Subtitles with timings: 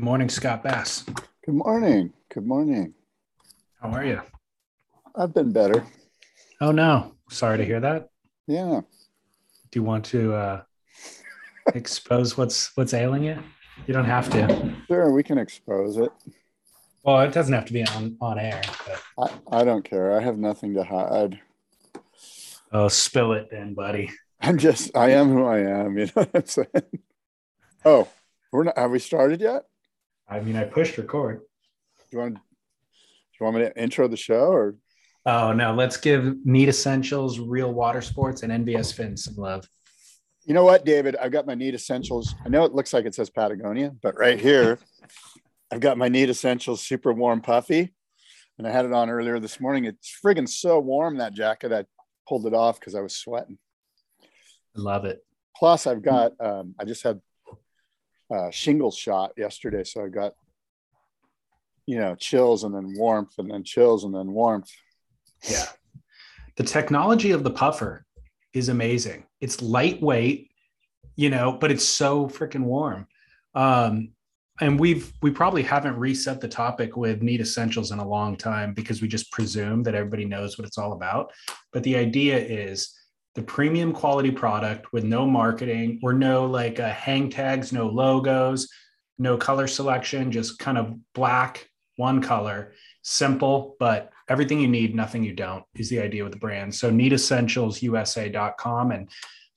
[0.00, 1.04] Good morning, Scott Bass.
[1.44, 2.14] Good morning.
[2.32, 2.94] Good morning.
[3.82, 4.22] How are you?
[5.14, 5.86] I've been better.
[6.58, 8.08] Oh no, sorry to hear that.
[8.46, 8.80] Yeah.
[9.70, 10.62] Do you want to uh,
[11.74, 13.42] expose what's what's ailing you?
[13.86, 14.74] You don't have to.
[14.88, 16.10] Sure, we can expose it.
[17.02, 18.62] Well, it doesn't have to be on on air.
[19.18, 19.34] But...
[19.52, 20.18] I, I don't care.
[20.18, 21.38] I have nothing to hide.
[22.72, 24.10] Oh, spill it then, buddy.
[24.40, 27.02] I'm just I am who I am, you know what I'm saying?
[27.84, 28.08] Oh,
[28.50, 29.64] we're not have we started yet?
[30.30, 31.40] I mean, I pushed record.
[31.98, 32.34] Do you want?
[32.34, 32.40] Do
[33.40, 34.76] you want me to intro the show or?
[35.26, 35.74] Oh no!
[35.74, 39.68] Let's give Neat Essentials, Real Water Sports, and NVS Fin some love.
[40.44, 41.16] You know what, David?
[41.16, 42.34] I've got my Neat Essentials.
[42.44, 44.78] I know it looks like it says Patagonia, but right here,
[45.70, 47.92] I've got my Neat Essentials Super Warm Puffy,
[48.56, 49.84] and I had it on earlier this morning.
[49.84, 51.72] It's friggin' so warm that jacket.
[51.72, 51.84] I
[52.28, 53.58] pulled it off because I was sweating.
[54.76, 55.24] I love it.
[55.56, 56.32] Plus, I've got.
[56.40, 57.20] Um, I just had
[58.30, 60.34] uh, shingles shot yesterday, so I got
[61.86, 64.70] you know chills and then warmth and then chills and then warmth.
[65.48, 65.66] Yeah,
[66.56, 68.04] the technology of the puffer
[68.52, 69.24] is amazing.
[69.40, 70.50] It's lightweight,
[71.16, 73.06] you know, but it's so freaking warm.
[73.54, 74.10] Um,
[74.60, 78.74] and we've we probably haven't reset the topic with neat essentials in a long time
[78.74, 81.32] because we just presume that everybody knows what it's all about.
[81.72, 82.94] But the idea is
[83.34, 88.68] the premium quality product with no marketing or no like uh, hang tags, no logos,
[89.18, 95.22] no color selection, just kind of black, one color, simple, but everything you need, nothing
[95.22, 96.74] you don't is the idea with the brand.
[96.74, 98.90] So neatessentialsusa.com.
[98.90, 99.10] And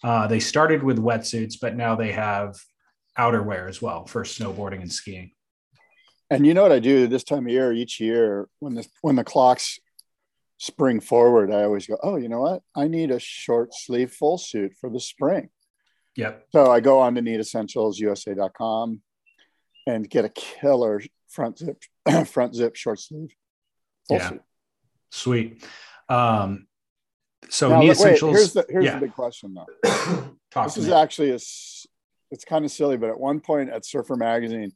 [0.03, 2.59] uh, they started with wetsuits, but now they have
[3.17, 5.31] outerwear as well for snowboarding and skiing.
[6.29, 9.15] And you know what I do this time of year each year when the when
[9.15, 9.79] the clocks
[10.63, 12.61] spring forward, I always go, oh, you know what?
[12.73, 15.49] I need a short sleeve full suit for the spring.
[16.15, 16.47] Yep.
[16.53, 19.01] So I go on to neatessentialsusa.com
[19.87, 21.83] and get a killer front zip,
[22.27, 23.35] front zip short sleeve
[24.07, 24.29] full yeah.
[24.29, 24.41] suit.
[25.11, 25.65] Sweet.
[26.07, 26.67] Um,
[27.49, 28.37] so now, Neat wait, Essentials.
[28.37, 28.95] Here's the here's yeah.
[28.95, 29.67] the big question though.
[30.63, 30.93] this is me.
[30.93, 31.39] actually a
[32.31, 34.71] it's kind of silly, but at one point at Surfer Magazine,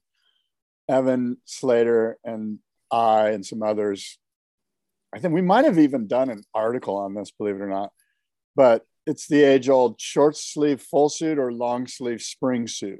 [0.89, 2.59] Evan Slater and
[2.91, 4.19] I and some others
[5.13, 7.91] I think we might have even done an article on this, believe it or not.
[8.55, 12.99] But it's the age old short sleeve full suit or long sleeve spring suit.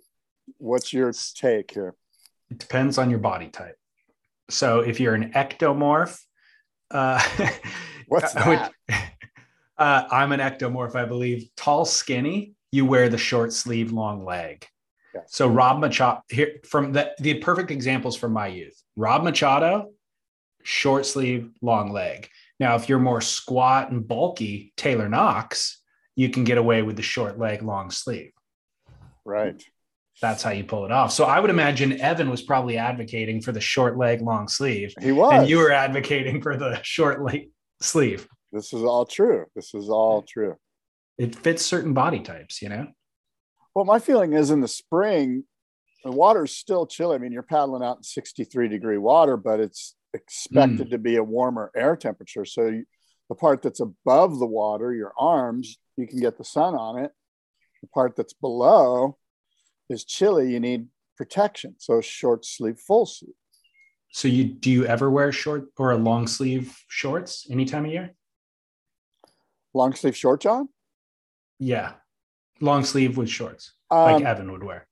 [0.57, 1.95] What's your take here?
[2.49, 3.77] It depends on your body type.
[4.49, 6.17] So if you're an ectomorph,
[6.91, 7.21] uh,
[8.07, 8.71] what's that?
[9.77, 11.49] uh, I'm an ectomorph, I believe.
[11.57, 14.65] Tall, skinny, you wear the short sleeve, long leg.
[15.25, 18.79] So Rob Machado here from the, the perfect examples from my youth.
[18.95, 19.91] Rob Machado,
[20.67, 22.27] short sleeve, long leg.
[22.59, 25.81] Now, if you're more squat and bulky, Taylor Knox,
[26.17, 28.33] you can get away with the short leg, long sleeve.
[29.23, 29.63] Right.
[30.21, 31.13] That's how you pull it off.
[31.13, 34.93] So I would imagine Evan was probably advocating for the short leg, long sleeve.
[34.99, 35.31] He was.
[35.33, 37.49] And you were advocating for the short leg
[37.81, 38.27] sleeve.
[38.51, 39.45] This is all true.
[39.55, 40.57] This is all true.
[41.17, 42.87] It fits certain body types, you know?
[43.73, 45.45] Well, my feeling is in the spring,
[46.03, 47.15] the water's still chilly.
[47.15, 50.91] I mean, you're paddling out in 63 degree water, but it's expected mm.
[50.91, 52.45] to be a warmer air temperature.
[52.45, 52.85] So you,
[53.29, 57.11] the part that's above the water, your arms, you can get the sun on it.
[57.81, 59.17] The part that's below
[59.89, 60.51] is chilly.
[60.51, 61.75] You need protection.
[61.77, 63.35] So short sleeve full suit.
[64.11, 67.91] So you do you ever wear short or a long sleeve shorts any time of
[67.91, 68.15] year?
[69.73, 70.69] Long sleeve short, John?
[71.59, 71.93] Yeah.
[72.61, 74.87] Long sleeve with shorts, um, like Evan would wear.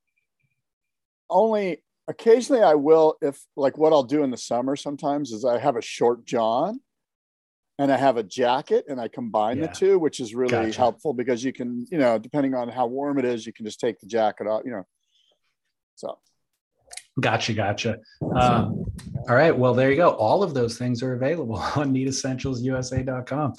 [1.28, 5.58] Only occasionally I will if like what I'll do in the summer sometimes is I
[5.58, 6.80] have a short john
[7.78, 9.66] and I have a jacket and I combine yeah.
[9.66, 10.78] the two, which is really gotcha.
[10.78, 13.80] helpful because you can, you know, depending on how warm it is, you can just
[13.80, 14.86] take the jacket off, you know.
[15.96, 16.18] So
[17.18, 17.98] Gotcha, gotcha.
[18.34, 18.84] Um,
[19.28, 19.56] all right.
[19.56, 20.10] Well, there you go.
[20.10, 23.54] All of those things are available on neatessentialsusa.com.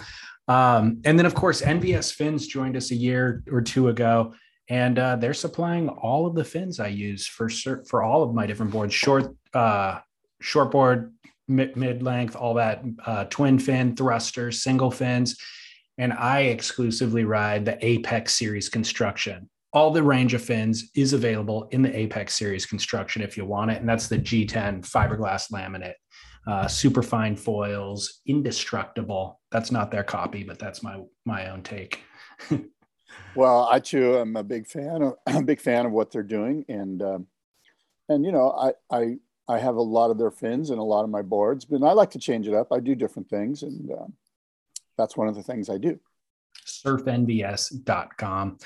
[0.48, 4.34] Um, and then, of course, NVS Fins joined us a year or two ago,
[4.70, 8.46] and uh, they're supplying all of the fins I use for for all of my
[8.46, 10.00] different boards: short, uh,
[10.42, 11.14] short board,
[11.48, 15.38] mid, length, all that, uh, twin fin, thrusters, single fins,
[15.98, 21.68] and I exclusively ride the Apex Series construction all the range of fins is available
[21.72, 23.80] in the Apex series construction if you want it.
[23.80, 25.94] And that's the G10 fiberglass laminate,
[26.48, 29.40] uh, super fine foils, indestructible.
[29.52, 32.02] That's not their copy, but that's my, my own take.
[33.36, 36.66] well, I too am a big fan of, a big fan of what they're doing.
[36.68, 37.28] And, um,
[38.10, 39.18] and, you know, I, I,
[39.48, 41.94] I have a lot of their fins and a lot of my boards, but I
[41.94, 42.72] like to change it up.
[42.72, 43.64] I do different things.
[43.64, 44.14] And, um,
[44.98, 46.00] that's one of the things I do.
[46.66, 48.58] surfnvs.com.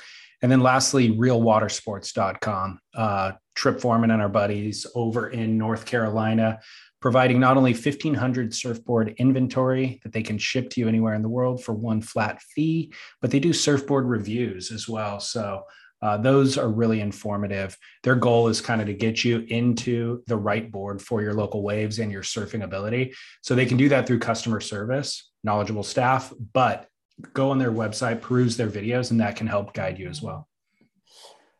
[0.42, 2.80] And then lastly, realwatersports.com.
[2.94, 6.58] Uh, Trip Forman and our buddies over in North Carolina,
[7.02, 11.28] providing not only 1,500 surfboard inventory that they can ship to you anywhere in the
[11.28, 15.18] world for one flat fee, but they do surfboard reviews as well.
[15.18, 15.64] So
[16.00, 17.76] uh, those are really informative.
[18.04, 21.62] Their goal is kind of to get you into the right board for your local
[21.62, 23.14] waves and your surfing ability.
[23.42, 26.88] So they can do that through customer service, knowledgeable staff, but
[27.34, 30.48] go on their website, peruse their videos, and that can help guide you as well.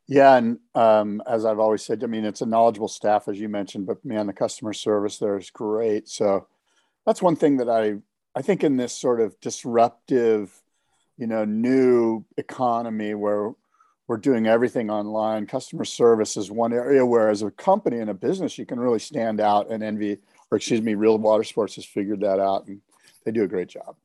[0.09, 3.49] Yeah, and um, as I've always said, I mean, it's a knowledgeable staff, as you
[3.49, 6.09] mentioned, but man, the customer service there is great.
[6.09, 6.49] So
[7.07, 7.97] that's one thing that I
[8.35, 10.53] I think in this sort of disruptive,
[11.19, 13.53] you know, new economy where
[14.09, 18.15] we're doing everything online, customer service is one area where, as a company and a
[18.15, 20.19] business, you can really stand out and NVS,
[20.51, 22.81] or excuse me, Real Water Sports has figured that out, and
[23.25, 23.97] they do a great job.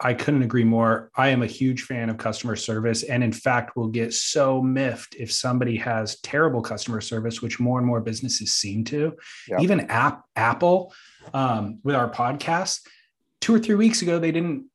[0.00, 1.10] I couldn't agree more.
[1.16, 3.02] I am a huge fan of customer service.
[3.02, 7.78] And in fact, will get so miffed if somebody has terrible customer service, which more
[7.78, 9.16] and more businesses seem to.
[9.48, 9.60] Yep.
[9.62, 10.92] Even app, Apple,
[11.32, 12.80] um, with our podcast,
[13.40, 14.66] two or three weeks ago, they didn't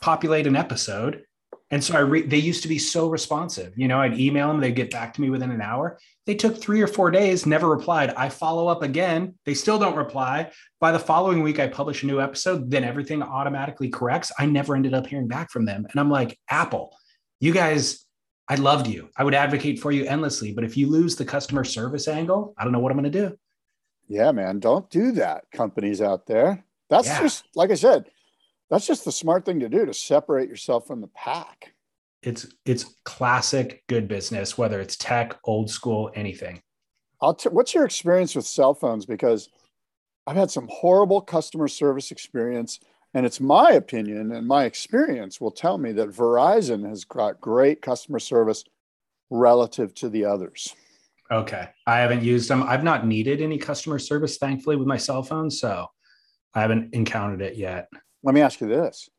[0.00, 1.24] populate an episode.
[1.70, 3.72] And so I re- they used to be so responsive.
[3.76, 5.98] You know, I'd email them, they'd get back to me within an hour.
[6.26, 8.14] They took three or four days, never replied.
[8.16, 9.34] I follow up again.
[9.44, 10.50] They still don't reply.
[10.80, 12.70] By the following week, I publish a new episode.
[12.70, 14.30] Then everything automatically corrects.
[14.38, 15.86] I never ended up hearing back from them.
[15.90, 16.96] And I'm like, Apple,
[17.40, 18.06] you guys,
[18.48, 19.08] I loved you.
[19.16, 20.52] I would advocate for you endlessly.
[20.52, 23.28] But if you lose the customer service angle, I don't know what I'm going to
[23.28, 23.36] do.
[24.06, 24.60] Yeah, man.
[24.60, 26.62] Don't do that, companies out there.
[26.90, 27.22] That's yeah.
[27.22, 28.04] just, like I said,
[28.74, 31.74] that's just the smart thing to do to separate yourself from the pack.
[32.22, 36.60] It's it's classic good business, whether it's tech, old school, anything.
[37.20, 39.06] I'll t- what's your experience with cell phones?
[39.06, 39.48] Because
[40.26, 42.80] I've had some horrible customer service experience,
[43.12, 47.80] and it's my opinion and my experience will tell me that Verizon has got great
[47.80, 48.64] customer service
[49.30, 50.74] relative to the others.
[51.30, 52.64] Okay, I haven't used them.
[52.64, 55.86] I've not needed any customer service, thankfully, with my cell phone, so
[56.54, 57.88] I haven't encountered it yet.
[58.24, 59.10] Let me ask you this.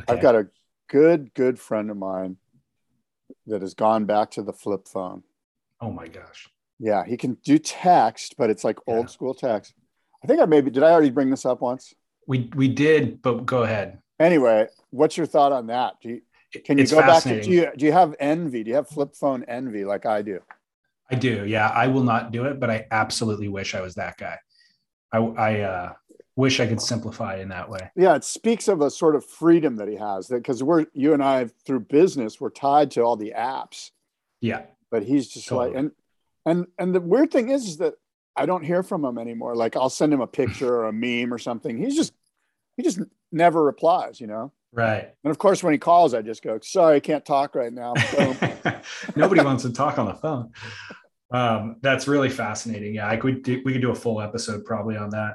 [0.00, 0.12] Okay.
[0.12, 0.48] I've got a
[0.90, 2.36] good, good friend of mine
[3.46, 5.22] that has gone back to the flip phone.
[5.80, 6.48] Oh my gosh.
[6.80, 8.94] Yeah, he can do text, but it's like yeah.
[8.94, 9.74] old school text.
[10.22, 11.94] I think I maybe did I already bring this up once?
[12.26, 13.98] We we did, but go ahead.
[14.18, 15.94] Anyway, what's your thought on that?
[16.02, 16.20] Do you,
[16.64, 18.64] can you it's go back to do you do you have envy?
[18.64, 20.40] Do you have flip phone envy like I do?
[21.10, 21.46] I do.
[21.46, 24.38] Yeah, I will not do it, but I absolutely wish I was that guy.
[25.12, 25.92] I I uh
[26.38, 27.90] wish I could simplify in that way.
[27.96, 30.28] Yeah, it speaks of a sort of freedom that he has.
[30.28, 33.90] That because we're you and I through business, we're tied to all the apps.
[34.40, 35.70] Yeah, but he's just totally.
[35.70, 35.90] like and
[36.46, 37.94] and and the weird thing is, is that
[38.36, 39.56] I don't hear from him anymore.
[39.56, 41.76] Like I'll send him a picture or a meme or something.
[41.76, 42.14] He's just
[42.76, 43.00] he just
[43.32, 44.20] never replies.
[44.20, 44.52] You know.
[44.72, 45.12] Right.
[45.24, 47.94] And of course, when he calls, I just go, "Sorry, I can't talk right now."
[49.16, 50.52] Nobody wants to talk on the phone.
[51.32, 52.94] Um, that's really fascinating.
[52.94, 55.34] Yeah, I could do, we could do a full episode probably on that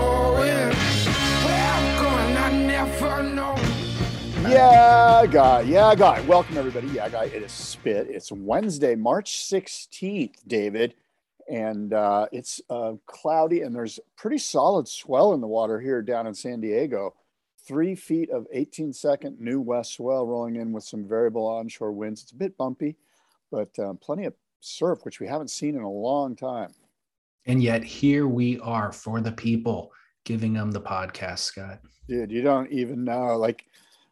[4.51, 5.61] Yeah, guy.
[5.61, 6.19] Yeah, guy.
[6.27, 6.87] Welcome, everybody.
[6.87, 7.23] Yeah, guy.
[7.23, 8.07] It is Spit.
[8.09, 10.93] It's Wednesday, March 16th, David.
[11.49, 16.27] And uh, it's uh, cloudy, and there's pretty solid swell in the water here down
[16.27, 17.13] in San Diego.
[17.65, 22.21] three feet of 18 second new west swell rolling in with some variable onshore winds.
[22.23, 22.97] It's a bit bumpy,
[23.51, 26.73] but um, plenty of surf, which we haven't seen in a long time.
[27.45, 29.93] And yet here we are for the people
[30.25, 31.79] giving them the podcast, Scott.
[32.09, 33.37] Dude, you don't even know.
[33.37, 33.63] Like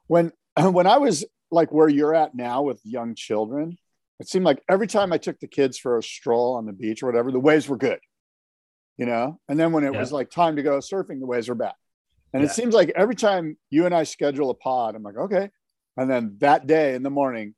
[0.09, 3.77] when when I was like where you're at now with young children,
[4.19, 7.01] it seemed like every time I took the kids for a stroll on the beach
[7.01, 7.99] or whatever, the waves were good.
[8.97, 9.39] You know?
[9.47, 11.73] And then when it was like time to go surfing, the waves were bad.
[12.33, 12.49] And yeah.
[12.49, 15.49] it seems like every time you and I schedule a pod, I'm like, okay.
[15.95, 17.55] And then that day in the morning,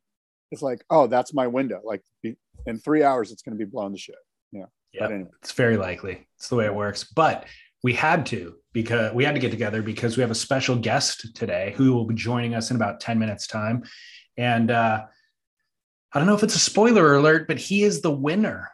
[0.51, 1.81] it's like, oh, that's my window.
[1.84, 4.15] Like in three hours, it's going to be blown to shit.
[4.51, 4.65] Yeah.
[4.93, 5.05] Yeah.
[5.05, 5.29] Anyway.
[5.41, 6.27] It's very likely.
[6.38, 7.03] It's the way it works.
[7.03, 7.48] But
[7.84, 11.36] we had to because we had to get together because we have a special guest
[11.36, 13.84] today who will be joining us in about 10 minutes time.
[14.38, 15.06] And uh,
[16.13, 18.70] I don't know if it's a spoiler alert, but he is the winner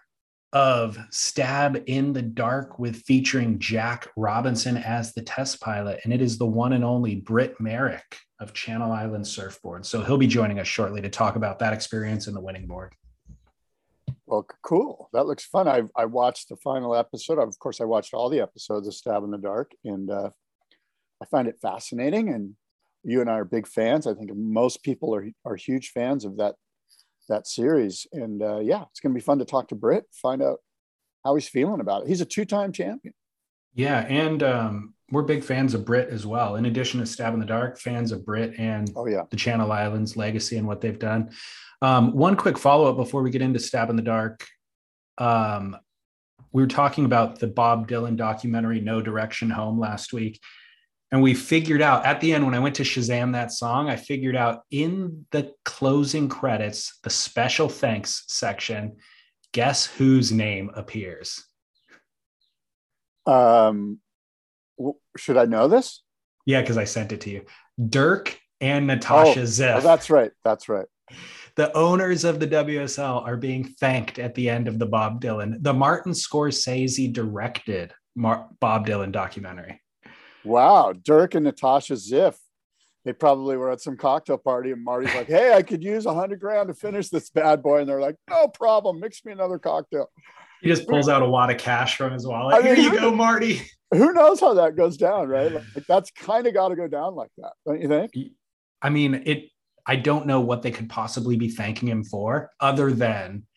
[0.54, 6.00] of Stab in the Dark with featuring Jack Robinson as the test pilot.
[6.04, 9.86] And it is the one and only Britt Merrick of Channel Island Surfboard.
[9.86, 12.94] So he'll be joining us shortly to talk about that experience and the winning board.
[14.28, 15.10] Well, cool.
[15.14, 15.68] That looks fun.
[15.68, 17.40] I, I watched the final episode.
[17.40, 20.30] Of course, I watched all the episodes of Stab in the Dark, and uh,
[21.22, 22.30] I find it fascinating.
[22.30, 22.56] And
[23.04, 24.06] you and I are big fans.
[24.06, 26.56] I think most people are, are huge fans of that
[27.30, 28.08] that series.
[28.12, 30.60] And uh, yeah, it's going to be fun to talk to Britt, find out
[31.26, 32.08] how he's feeling about it.
[32.08, 33.14] He's a two-time champion.
[33.74, 36.56] Yeah, and um, we're big fans of Britt as well.
[36.56, 39.72] In addition to Stab in the Dark, fans of Britt and oh yeah, the Channel
[39.72, 41.32] Islands legacy and what they've done.
[41.82, 44.46] Um, one quick follow up before we get into Stab in the Dark.
[45.18, 45.78] Um,
[46.52, 50.40] we were talking about the Bob Dylan documentary No Direction Home last week,
[51.12, 53.96] and we figured out at the end when I went to Shazam that song, I
[53.96, 58.98] figured out in the closing credits, the special thanks section,
[59.54, 61.44] guess whose name appears?
[63.26, 64.00] Um,
[65.18, 66.04] should I know this?
[66.46, 67.46] Yeah, because I sent it to you.
[67.90, 69.76] Dirk and Natasha oh, Ziff.
[69.78, 70.32] Oh, that's right.
[70.44, 70.88] That's right.
[71.58, 75.58] The owners of the WSL are being thanked at the end of the Bob Dylan,
[75.64, 79.82] the Martin Scorsese directed Mar- Bob Dylan documentary.
[80.46, 82.36] Wow, Dirk and Natasha Ziff.
[83.06, 86.14] They probably were at some cocktail party, and Marty's like, "Hey, I could use a
[86.14, 89.58] hundred grand to finish this bad boy," and they're like, "No problem, mix me another
[89.58, 90.12] cocktail."
[90.62, 92.56] He just pulls out a wad of cash from his wallet.
[92.56, 93.62] I mean, Here you go, Marty.
[93.92, 95.52] Who knows how that goes down, right?
[95.52, 98.12] Like that's kind of got to go down like that, don't you think?
[98.82, 99.50] I mean, it.
[99.88, 103.48] I don't know what they could possibly be thanking him for, other than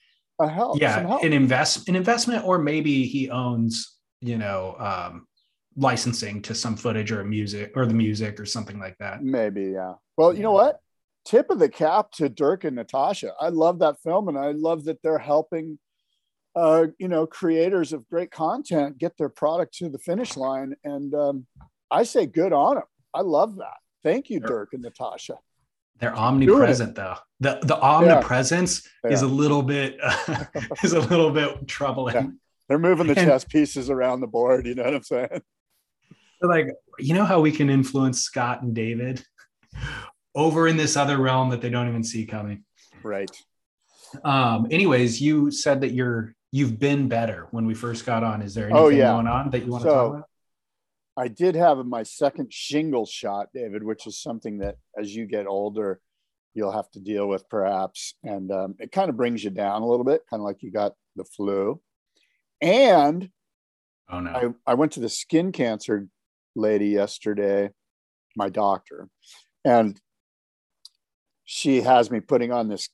[0.41, 0.81] a help.
[0.81, 1.23] Yeah, help.
[1.23, 5.27] an invest, an investment, or maybe he owns, you know, um,
[5.77, 9.23] licensing to some footage or music or the music or something like that.
[9.23, 9.95] Maybe, yeah.
[10.17, 10.81] Well, you know what?
[11.25, 13.33] Tip of the cap to Dirk and Natasha.
[13.41, 15.79] I love that film and I love that they're helping
[16.57, 20.75] uh, you know, creators of great content get their product to the finish line.
[20.85, 21.47] And um,
[21.91, 22.85] I say good on them.
[23.15, 23.77] I love that.
[24.03, 25.37] Thank you, Dirk and Natasha.
[26.01, 27.17] They're omnipresent though.
[27.41, 29.11] The the omnipresence yeah.
[29.11, 30.45] is a little bit uh,
[30.83, 32.15] is a little bit troubling.
[32.15, 32.27] Yeah.
[32.69, 34.67] They're moving the and, chess pieces around the board.
[34.67, 35.43] You know what I'm saying?
[36.43, 39.23] like you know how we can influence Scott and David
[40.35, 42.65] over in this other realm that they don't even see coming.
[43.03, 43.31] Right.
[44.25, 48.43] Um, anyways, you said that you're you've been better when we first got on.
[48.43, 49.13] Is there anything oh, yeah.
[49.13, 50.30] going on that you want so, to talk about?
[51.21, 55.47] I did have my second shingle shot, David, which is something that as you get
[55.47, 56.01] older,
[56.55, 58.15] you'll have to deal with perhaps.
[58.25, 60.73] And um, it kind of brings you down a little bit, kind of like you
[60.73, 61.79] got the flu.
[62.63, 63.29] And
[64.11, 64.31] oh, no.
[64.67, 66.09] I, I went to the skin cancer
[66.57, 67.69] lady yesterday,
[68.35, 69.11] my doctor,
[69.63, 70.01] and
[71.45, 72.89] she has me putting on this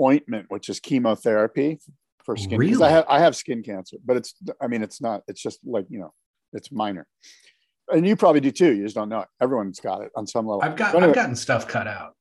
[0.00, 1.78] ointment, which is chemotherapy
[2.24, 2.58] for skin.
[2.58, 2.82] Really?
[2.82, 5.22] I have I have skin cancer, but it's I mean it's not.
[5.28, 6.12] It's just like you know,
[6.52, 7.06] it's minor.
[7.92, 8.74] And you probably do too.
[8.74, 9.28] You just don't know it.
[9.40, 10.62] Everyone's got it on some level.
[10.62, 12.14] I've got anyway, I've gotten stuff cut out.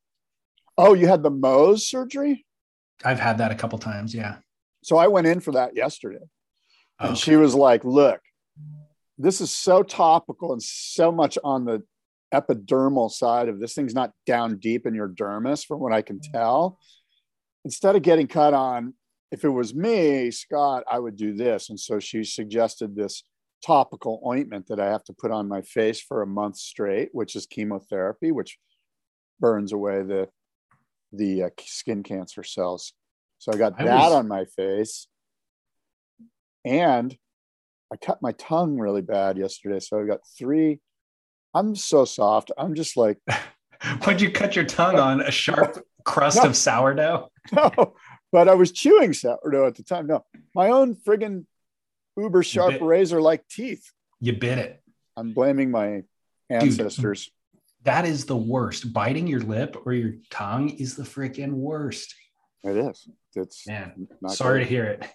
[0.77, 2.45] Oh, you had the Mohs surgery?
[3.03, 4.13] I've had that a couple times.
[4.13, 4.38] Yeah.
[4.83, 6.17] So I went in for that yesterday,
[6.99, 7.15] and oh, okay.
[7.15, 8.21] she was like, "Look,
[9.17, 11.83] this is so topical and so much on the
[12.33, 16.19] epidermal side of this thing's not down deep in your dermis from what i can
[16.19, 16.79] tell
[17.65, 18.93] instead of getting cut on
[19.31, 23.23] if it was me scott i would do this and so she suggested this
[23.65, 27.35] topical ointment that i have to put on my face for a month straight which
[27.35, 28.57] is chemotherapy which
[29.39, 30.27] burns away the
[31.11, 32.93] the uh, skin cancer cells
[33.37, 34.13] so i got I that was...
[34.13, 35.07] on my face
[36.65, 37.17] and
[37.91, 39.79] I cut my tongue really bad yesterday.
[39.79, 40.79] So I got three.
[41.53, 42.51] I'm so soft.
[42.57, 43.17] I'm just like.
[44.03, 45.21] What'd you cut your tongue on?
[45.21, 47.29] A sharp crust no, of sourdough?
[47.51, 47.95] No,
[48.31, 50.05] but I was chewing sourdough at the time.
[50.05, 50.23] No,
[50.53, 51.45] my own friggin'
[52.19, 53.91] uber sharp razor like teeth.
[54.19, 54.81] You bit it.
[55.15, 56.03] I'm blaming my
[56.49, 57.25] ancestors.
[57.25, 58.93] Dude, That is the worst.
[58.93, 62.15] Biting your lip or your tongue is the freaking worst.
[62.63, 63.07] It is.
[63.35, 64.07] It's man.
[64.27, 64.63] Sorry good.
[64.65, 65.05] to hear it.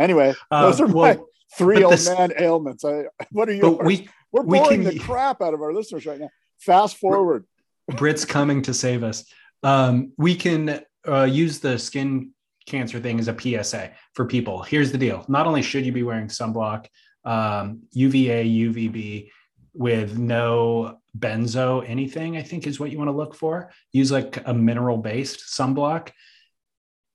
[0.00, 1.20] Anyway, uh, those are well, my
[1.56, 2.84] three old this, man ailments.
[2.84, 3.78] I, what are you?
[3.82, 6.30] We, We're boring we can, the crap out of our listeners right now.
[6.58, 7.44] Fast forward.
[7.96, 9.24] Britt's coming to save us.
[9.62, 12.32] Um, we can uh, use the skin
[12.68, 14.62] cancer thing is a PSA for people.
[14.62, 16.86] Here's the deal: not only should you be wearing sunblock,
[17.24, 19.30] um, UVA, UVB
[19.74, 23.70] with no benzo anything, I think is what you want to look for.
[23.92, 26.10] Use like a mineral based sunblock.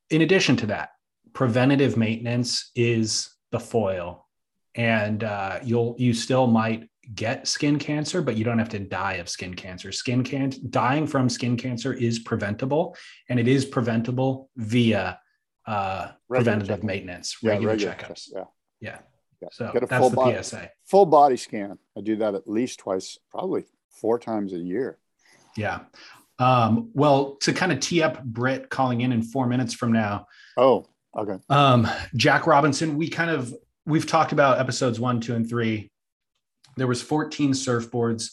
[0.10, 0.90] In addition to that,
[1.34, 4.28] preventative maintenance is the foil,
[4.76, 9.14] and uh, you'll you still might get skin cancer, but you don't have to die
[9.14, 9.92] of skin cancer.
[9.92, 12.96] Skin cancer, dying from skin cancer is preventable,
[13.30, 15.20] and it is preventable via
[15.66, 18.30] uh, preventative maintenance, regular, yeah, regular checkups.
[18.34, 18.44] Yeah.
[18.80, 18.98] yeah.
[19.42, 19.48] yeah.
[19.52, 20.72] So Get a that's full the body, PSA.
[20.86, 21.78] Full body scan.
[21.98, 24.98] I do that at least twice, probably four times a year.
[25.56, 25.82] Yeah.
[26.40, 30.28] Um, well, to kind of tee up Britt calling in in four minutes from now.
[30.58, 31.38] Oh, okay.
[31.50, 33.54] Um, Jack Robinson, we kind of
[33.86, 35.92] we've talked about episodes one, two, and three
[36.76, 38.32] there was 14 surfboards.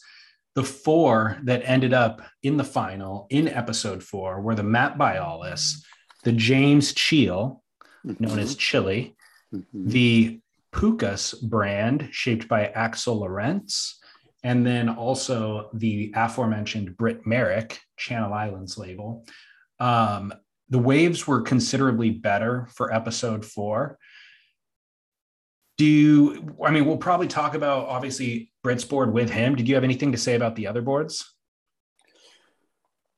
[0.55, 5.83] The four that ended up in the final in episode four were the Matt Biolos,
[6.25, 7.63] the James Cheal,
[8.05, 9.17] known as Chili,
[9.55, 9.89] mm-hmm.
[9.89, 10.41] the
[10.73, 13.99] Pukas brand shaped by Axel Lorentz,
[14.43, 19.27] and then also the aforementioned Britt Merrick Channel Islands label.
[19.79, 20.33] Um,
[20.71, 23.99] the waves were considerably better for episode four
[25.77, 29.75] do you i mean we'll probably talk about obviously Britt's board with him did you
[29.75, 31.35] have anything to say about the other boards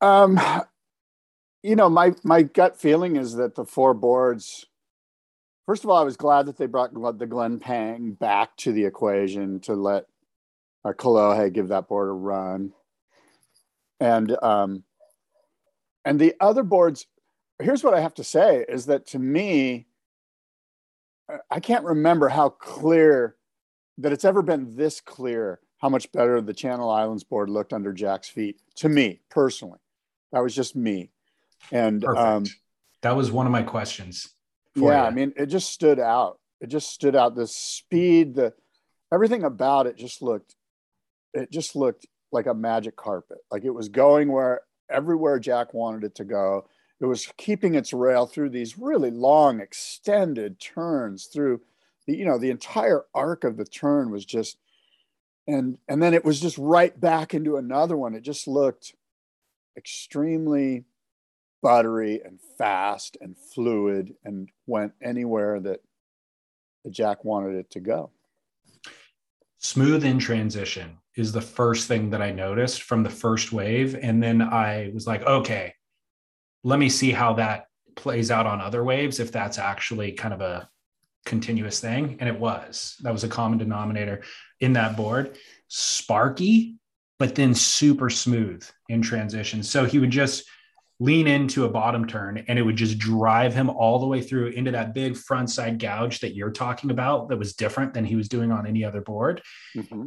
[0.01, 0.41] um
[1.63, 4.67] you know my my gut feeling is that the four boards
[5.67, 8.85] first of all i was glad that they brought the glenn pang back to the
[8.85, 10.07] equation to let
[10.85, 12.73] uh, Kolohe give that board a run
[14.01, 14.85] and um
[16.05, 17.07] and the other boards
[17.61, 19.87] here's what i have to say is that to me
[21.51, 23.37] I can't remember how clear
[23.99, 27.93] that it's ever been this clear how much better the Channel Islands board looked under
[27.93, 29.81] Jack's feet to me personally.
[30.33, 31.12] That was just me.
[31.71, 32.45] And um,
[33.03, 34.29] that was one of my questions.
[34.75, 35.09] Yeah, you.
[35.09, 36.39] I mean, it just stood out.
[36.61, 37.35] It just stood out.
[37.35, 38.55] The speed, the
[39.13, 40.55] everything about it just looked,
[41.35, 43.39] it just looked like a magic carpet.
[43.51, 46.67] Like it was going where everywhere Jack wanted it to go
[47.03, 51.61] it was keeping its rail through these really long extended turns through
[52.07, 54.57] the you know the entire arc of the turn was just
[55.49, 58.95] and and then it was just right back into another one it just looked
[59.77, 60.85] extremely
[61.63, 65.81] buttery and fast and fluid and went anywhere that
[66.85, 68.11] the jack wanted it to go.
[69.59, 73.95] Smooth in transition is the first thing that i noticed from the first wave.
[73.95, 75.75] And then i was like okay
[76.65, 80.41] let me see how that plays out on other waves if that's actually kind of
[80.41, 80.69] a
[81.25, 82.17] continuous thing.
[82.21, 84.23] And it was that was a common denominator
[84.61, 85.37] in that board.
[85.69, 86.77] Sparky
[87.19, 89.63] but then super smooth in transition.
[89.63, 90.45] So he would just
[91.03, 94.49] lean into a bottom turn and it would just drive him all the way through
[94.49, 98.17] into that big front side gouge that you're talking about that was different than he
[98.17, 99.43] was doing on any other board
[99.77, 100.07] mm-hmm.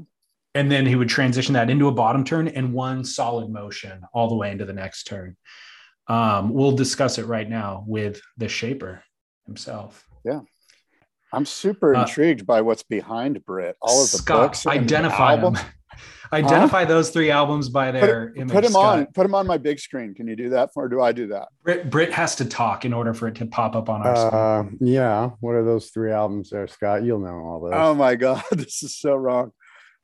[0.53, 4.29] and then he would transition that into a bottom turn and one solid motion all
[4.29, 5.36] the way into the next turn
[6.08, 9.03] um, we'll discuss it right now with the shaper
[9.45, 10.05] himself.
[10.23, 10.41] Yeah.
[11.36, 13.76] I'm super uh, intrigued by what's behind Britt.
[13.82, 15.58] All of the Scott, books, identify them.
[16.34, 16.89] identify huh?
[16.89, 18.54] those three albums by their put, image.
[18.54, 19.00] Put them Scott.
[19.00, 19.06] on.
[19.08, 20.13] Put them on my big screen.
[20.13, 21.50] Can you do that, or do I do that?
[21.63, 24.62] Britt, Britt has to talk in order for it to pop up on our.
[24.62, 25.32] Uh, yeah.
[25.39, 27.04] What are those three albums there, Scott?
[27.04, 27.74] You'll know all those.
[27.76, 29.52] Oh my god, this is so wrong.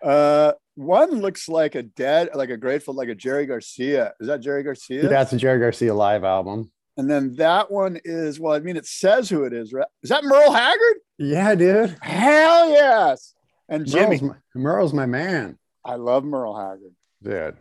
[0.04, 4.13] Uh, one looks like a dead, like a grateful, like a Jerry Garcia.
[4.20, 5.08] Is that Jerry Garcia?
[5.08, 6.72] That's a Jerry Garcia live album.
[6.97, 9.88] And then that one is, well, I mean, it says who it is, right?
[10.04, 10.97] Is that Merle Haggard?
[11.17, 11.97] Yeah, dude.
[12.01, 13.34] Hell yes.
[13.69, 14.19] And Jimmy.
[14.19, 15.58] Merle's my, Merle's my man.
[15.86, 16.93] I love Merle Haggard.
[17.23, 17.58] Dude.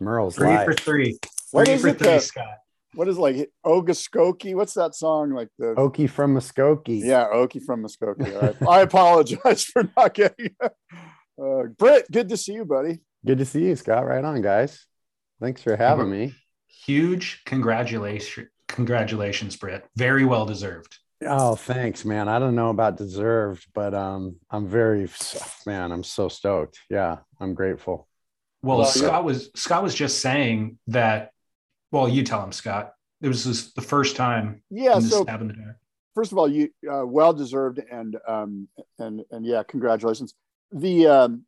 [0.00, 0.66] Merle's three live.
[0.66, 1.18] for three.
[1.50, 1.98] What three is it?
[1.98, 2.58] Three, Scott.
[2.94, 4.54] What is like Ogaskokie?
[4.54, 5.30] What's that song?
[5.30, 7.00] Like the Okie from Muskogee.
[7.04, 8.40] Yeah, Okie from Muskogee.
[8.40, 8.68] Right.
[8.68, 10.72] I apologize for not getting it.
[11.40, 13.00] Uh, Britt, good to see you, buddy.
[13.26, 14.06] Good to see you, Scott.
[14.06, 14.86] Right on, guys.
[15.40, 16.34] Thanks for having me.
[16.86, 19.86] Huge congratulations, congratulations, Britt.
[19.96, 20.98] Very well deserved.
[21.26, 22.28] Oh, thanks, man.
[22.28, 25.08] I don't know about deserved, but um, I'm very
[25.66, 25.92] man.
[25.92, 26.80] I'm so stoked.
[26.90, 28.08] Yeah, I'm grateful.
[28.62, 29.18] Well, well Scott yeah.
[29.20, 31.30] was Scott was just saying that.
[31.90, 32.92] Well, you tell him, Scott.
[33.22, 34.62] It was this, the first time.
[34.68, 34.98] Yeah.
[34.98, 35.24] So
[36.14, 40.34] first of all, you uh, well deserved, and um, and and yeah, congratulations
[40.74, 41.44] the um,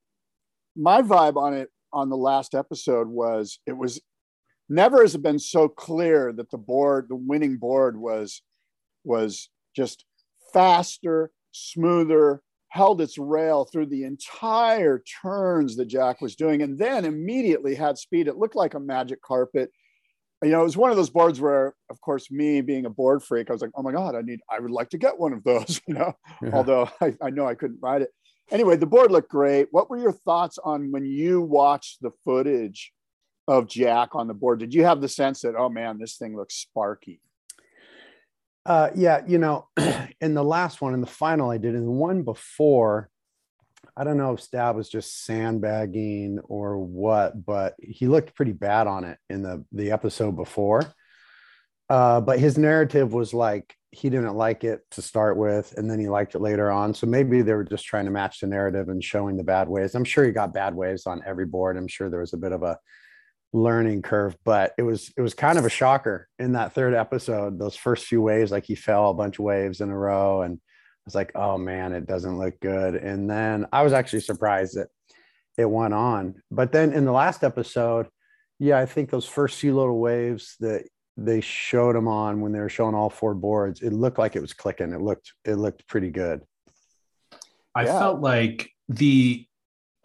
[0.76, 4.00] my vibe on it on the last episode was it was
[4.68, 8.42] never has it been so clear that the board, the winning board was
[9.04, 10.04] was just
[10.52, 17.04] faster, smoother, held its rail through the entire turns that Jack was doing, and then
[17.04, 18.28] immediately had speed.
[18.28, 19.70] It looked like a magic carpet.
[20.42, 23.22] You know, it was one of those boards where, of course, me being a board
[23.22, 25.32] freak, I was like, "Oh my god, I need, I would like to get one
[25.32, 26.50] of those." You know, yeah.
[26.52, 28.10] although I, I know I couldn't ride it.
[28.50, 29.68] Anyway, the board looked great.
[29.70, 32.92] What were your thoughts on when you watched the footage
[33.48, 34.60] of Jack on the board?
[34.60, 37.20] Did you have the sense that, oh man, this thing looks sparky?
[38.64, 39.68] Uh, yeah, you know,
[40.20, 43.10] in the last one, in the final I did, in the one before,
[43.96, 48.86] I don't know if Stab was just sandbagging or what, but he looked pretty bad
[48.86, 50.82] on it in the the episode before.
[51.88, 55.98] Uh, but his narrative was like he didn't like it to start with, and then
[55.98, 56.92] he liked it later on.
[56.92, 59.94] So maybe they were just trying to match the narrative and showing the bad ways.
[59.94, 61.76] I'm sure he got bad waves on every board.
[61.76, 62.78] I'm sure there was a bit of a
[63.56, 67.58] learning curve, but it was it was kind of a shocker in that third episode.
[67.58, 70.54] Those first few waves, like he fell a bunch of waves in a row, and
[70.54, 72.94] I was like, oh man, it doesn't look good.
[72.94, 74.88] And then I was actually surprised that
[75.56, 76.42] it went on.
[76.50, 78.08] But then in the last episode,
[78.58, 80.84] yeah, I think those first few little waves that
[81.16, 84.42] they showed him on when they were showing all four boards, it looked like it
[84.42, 84.92] was clicking.
[84.92, 86.42] It looked it looked pretty good.
[87.74, 87.98] I yeah.
[87.98, 89.46] felt like the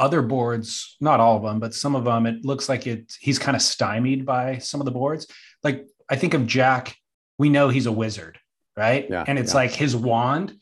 [0.02, 3.38] other boards, not all of them, but some of them, it looks like it he's
[3.38, 5.28] kind of stymied by some of the boards.
[5.64, 6.98] Like I think of Jack,
[7.38, 8.40] we know he's a wizard,
[8.76, 9.08] right?
[9.10, 9.58] Yeah, and it's yeah.
[9.58, 10.58] like his wand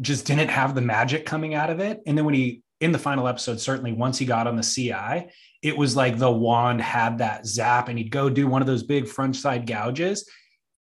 [0.00, 2.00] just didn't have the magic coming out of it.
[2.06, 5.30] And then when he in the final episode, certainly once he got on the CI,
[5.62, 8.84] it was like the wand had that zap and he'd go do one of those
[8.84, 10.28] big front side gouges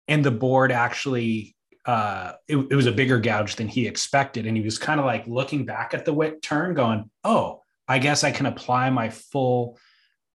[0.08, 1.56] and the board actually
[1.87, 5.04] uh it, it was a bigger gouge than he expected and he was kind of
[5.04, 9.10] like looking back at the wit turn going oh I guess I can apply my
[9.10, 9.78] full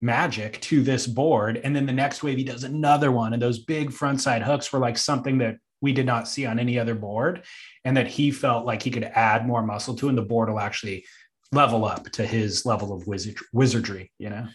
[0.01, 1.57] magic to this board.
[1.57, 3.33] And then the next wave, he does another one.
[3.33, 6.77] And those big frontside hooks were like something that we did not see on any
[6.79, 7.43] other board.
[7.83, 10.59] And that he felt like he could add more muscle to, and the board will
[10.59, 11.05] actually
[11.51, 14.47] level up to his level of wizard- wizardry, you know?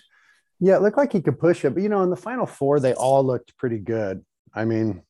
[0.60, 1.74] Yeah, it looked like he could push it.
[1.74, 4.24] But, you know, in the final four, they all looked pretty good.
[4.54, 5.02] I mean,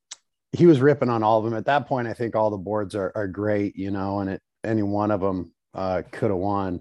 [0.52, 1.54] he was ripping on all of them.
[1.54, 4.42] At that point, I think all the boards are, are great, you know, and it,
[4.64, 6.80] any one of them uh, could have won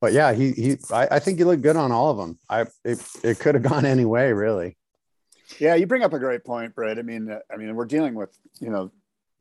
[0.00, 2.38] but yeah, he he I, I, think he looked good on all of them.
[2.48, 4.76] I it, it could have gone any way, really.
[5.58, 6.98] Yeah, you bring up a great point, Britt.
[6.98, 8.90] I mean, I mean, we're dealing with you know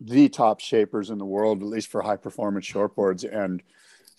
[0.02, 3.63] the top shapers in the world, at least for high performance shortboards, and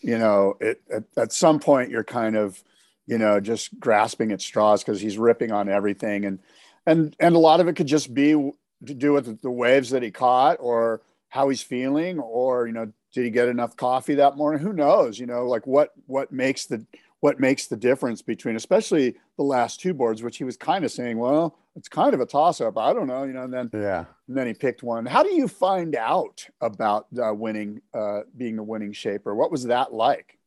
[0.00, 2.62] you know, it at, at some point you're kind of
[3.07, 6.38] you know just grasping at straws because he's ripping on everything, and
[6.87, 10.03] and and a lot of it could just be to do with the waves that
[10.03, 14.37] he caught or how he's feeling, or you know, did he get enough coffee that
[14.37, 14.62] morning?
[14.62, 15.18] Who knows?
[15.18, 16.85] You know like what what makes the
[17.20, 20.90] what makes the difference between especially the last two boards which he was kind of
[20.90, 23.83] saying well it's kind of a toss up i don't know you know and then
[23.83, 24.05] yeah.
[24.29, 25.07] and then he picked one.
[25.07, 29.35] How do you find out about uh, winning uh, being the winning shaper?
[29.35, 30.38] What was that like?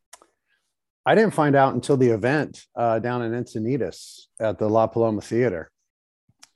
[1.06, 5.22] I didn't find out until the event uh, down in encinitas at the la paloma
[5.22, 5.70] theater.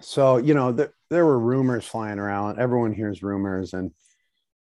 [0.02, 2.60] So you know th- there were rumors flying around.
[2.60, 3.91] Everyone hears rumors and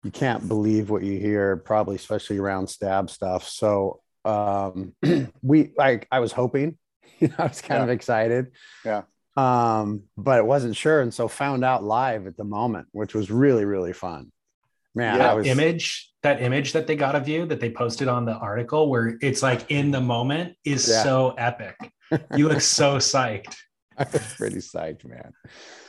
[0.03, 3.47] you can't believe what you hear, probably especially around stab stuff.
[3.47, 4.93] So um,
[5.41, 6.77] we I I was hoping,
[7.19, 7.83] you know, I was kind yeah.
[7.83, 8.51] of excited.
[8.85, 9.03] Yeah.
[9.35, 11.01] Um, but it wasn't sure.
[11.01, 14.31] And so found out live at the moment, which was really, really fun.
[14.95, 15.47] Man, yeah, was...
[15.47, 19.17] image, that image that they got of you that they posted on the article where
[19.21, 21.03] it's like in the moment is yeah.
[21.03, 21.75] so epic.
[22.37, 23.55] You look so psyched.
[23.97, 25.33] I was pretty psyched, man.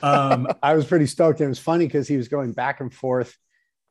[0.02, 1.42] Um, I was pretty stoked.
[1.42, 3.36] It was funny because he was going back and forth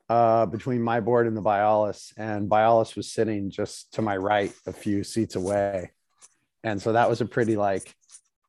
[0.10, 4.54] uh, between my board and the Biolos, and Biolos was sitting just to my right,
[4.68, 5.92] a few seats away,
[6.63, 7.94] and so that was a pretty like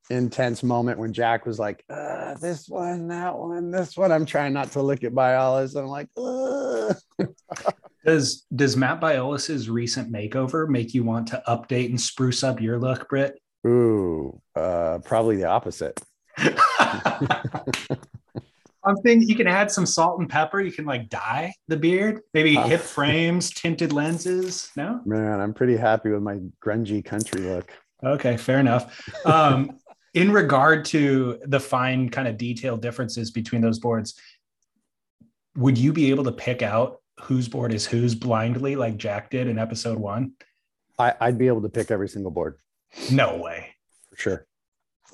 [0.09, 4.53] intense moment when Jack was like, uh, "This one, that one, this one." I'm trying
[4.53, 5.75] not to look at Biolos.
[5.75, 6.09] I'm like,
[8.05, 12.79] does does Matt Biolos's recent makeover make you want to update and spruce up your
[12.79, 13.39] look, Britt?
[13.65, 15.99] Ooh, uh, probably the opposite.
[18.85, 20.61] I'm thinking you can add some salt and pepper.
[20.61, 24.71] You can like dye the beard, maybe uh, hip frames, tinted lenses.
[24.75, 27.71] No, man, I'm pretty happy with my grungy country look.
[28.03, 29.01] Okay, fair enough.
[29.25, 29.79] Um,
[30.13, 34.19] in regard to the fine kind of detailed differences between those boards,
[35.55, 39.47] would you be able to pick out whose board is whose blindly, like Jack did
[39.47, 40.33] in episode one?
[40.99, 42.57] I, I'd be able to pick every single board.
[43.11, 43.75] No way.
[44.09, 44.47] For sure.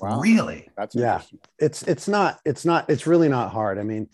[0.02, 0.20] Wow.
[0.20, 0.68] Really?
[0.76, 1.22] That's yeah.
[1.60, 3.78] It's it's not it's not it's really not hard.
[3.78, 4.08] I mean,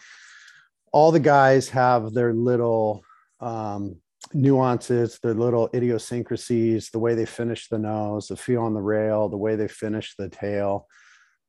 [0.92, 3.03] all the guys have their little
[3.40, 3.96] um
[4.35, 9.31] nuances, the little idiosyncrasies, the way they finish the nose, the feel on the rail,
[9.31, 10.87] the way they finish the tail,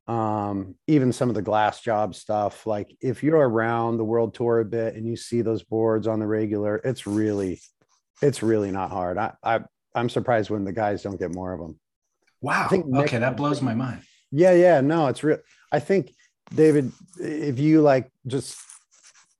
[0.07, 2.65] um, even some of the glass job stuff.
[2.65, 6.19] Like if you're around the world tour a bit and you see those boards on
[6.19, 7.59] the regular, it's really,
[8.21, 9.17] it's really not hard.
[9.17, 9.59] I, I
[9.93, 11.77] I'm surprised when the guys don't get more of them.
[12.39, 12.65] Wow.
[12.65, 14.01] I think Nick, okay, that blows my mind.
[14.31, 15.39] Yeah, yeah, no, it's real.
[15.71, 16.13] I think
[16.53, 18.57] David, if you like just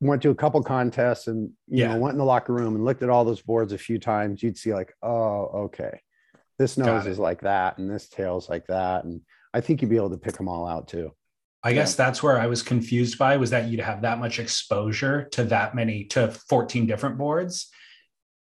[0.01, 1.93] went to a couple contests and you yeah.
[1.93, 4.41] know went in the locker room and looked at all those boards a few times,
[4.41, 6.01] you'd see like, oh, okay,
[6.57, 9.21] this nose is like that and this tail's like that, and
[9.53, 11.11] I think you'd be able to pick them all out too.
[11.61, 15.25] I guess that's where I was confused by was that you'd have that much exposure
[15.31, 17.69] to that many to 14 different boards,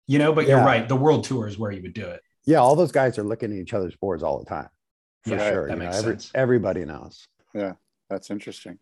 [0.09, 0.33] you know.
[0.33, 2.21] But you're right, the world tour is where you would do it.
[2.45, 4.69] Yeah, all those guys are looking at each other's boards all the time,
[5.25, 5.69] for yeah, sure.
[5.69, 6.31] That makes know, every, sense.
[6.35, 7.27] Everybody knows.
[7.55, 7.75] Yeah,
[8.09, 8.79] that's interesting.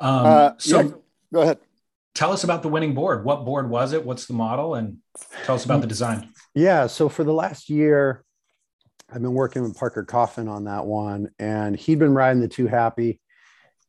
[0.00, 0.90] Um, uh, so yeah,
[1.32, 1.58] go ahead
[2.14, 3.24] tell us about the winning board.
[3.24, 4.04] What board was it?
[4.04, 4.74] What's the model?
[4.74, 4.98] And
[5.44, 6.28] tell us about the design.
[6.54, 6.86] Yeah.
[6.86, 8.24] So for the last year,
[9.12, 12.66] I've been working with Parker Coffin on that one, and he'd been riding the Two
[12.66, 13.20] Happy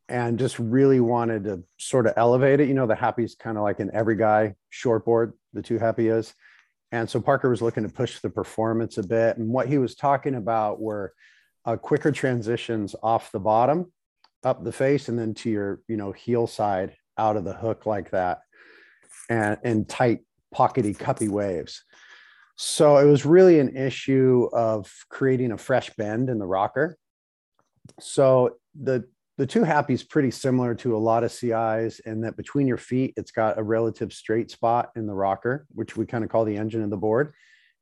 [0.10, 2.68] and just really wanted to sort of elevate it.
[2.68, 6.08] You know, the Happy's kind of like an every guy short board, the Two Happy
[6.08, 6.34] is.
[6.92, 9.38] And so Parker was looking to push the performance a bit.
[9.38, 11.14] And what he was talking about were
[11.66, 13.92] uh, quicker transitions off the bottom,
[14.44, 17.86] up the face, and then to your, you know, heel side out of the hook
[17.86, 18.42] like that
[19.30, 20.20] and, and tight
[20.54, 21.84] pockety cuppy waves.
[22.56, 26.98] So it was really an issue of creating a fresh bend in the rocker.
[28.00, 29.06] So the
[29.38, 32.78] the two happy is pretty similar to a lot of CIs in that between your
[32.78, 36.46] feet, it's got a relative straight spot in the rocker, which we kind of call
[36.46, 37.34] the engine of the board.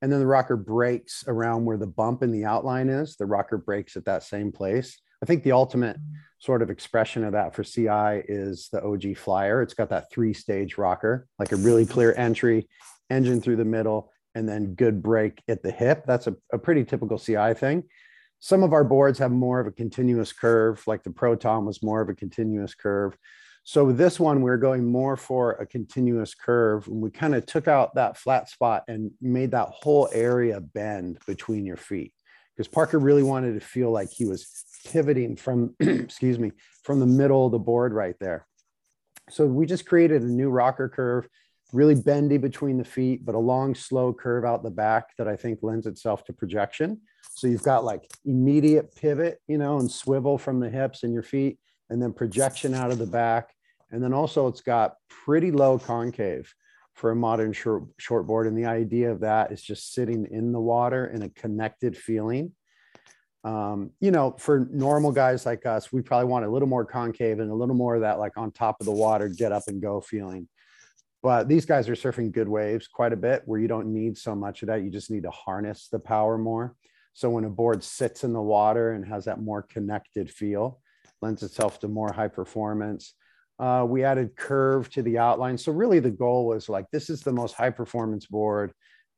[0.01, 3.15] And then the rocker breaks around where the bump in the outline is.
[3.15, 4.97] The rocker breaks at that same place.
[5.21, 5.97] I think the ultimate
[6.39, 9.61] sort of expression of that for CI is the OG Flyer.
[9.61, 12.69] It's got that three stage rocker, like a really clear entry,
[13.09, 16.05] engine through the middle, and then good break at the hip.
[16.05, 17.83] That's a, a pretty typical CI thing.
[18.39, 21.99] Some of our boards have more of a continuous curve, like the Proton was more
[21.99, 23.17] of a continuous curve.
[23.69, 26.87] So with this one, we're going more for a continuous curve.
[26.87, 31.19] And we kind of took out that flat spot and made that whole area bend
[31.27, 32.11] between your feet.
[32.57, 36.51] Because Parker really wanted to feel like he was pivoting from, excuse me,
[36.83, 38.47] from the middle of the board right there.
[39.29, 41.27] So we just created a new rocker curve,
[41.71, 45.35] really bendy between the feet, but a long, slow curve out the back that I
[45.35, 47.01] think lends itself to projection.
[47.35, 51.21] So you've got like immediate pivot, you know, and swivel from the hips and your
[51.21, 51.59] feet,
[51.91, 53.51] and then projection out of the back.
[53.91, 56.53] And then also it's got pretty low concave
[56.95, 57.87] for a modern short,
[58.27, 58.47] board.
[58.47, 62.53] And the idea of that is just sitting in the water in a connected feeling
[63.43, 67.39] um, you know, for normal guys like us, we probably want a little more concave
[67.39, 69.81] and a little more of that, like on top of the water, get up and
[69.81, 70.47] go feeling.
[71.21, 74.35] But these guys are surfing good waves quite a bit where you don't need so
[74.35, 74.83] much of that.
[74.83, 76.75] You just need to harness the power more.
[77.13, 80.79] So when a board sits in the water and has that more connected feel,
[81.21, 83.13] lends itself to more high performance.
[83.59, 85.57] Uh, we added curve to the outline.
[85.57, 88.71] So really the goal was like, this is the most high performance board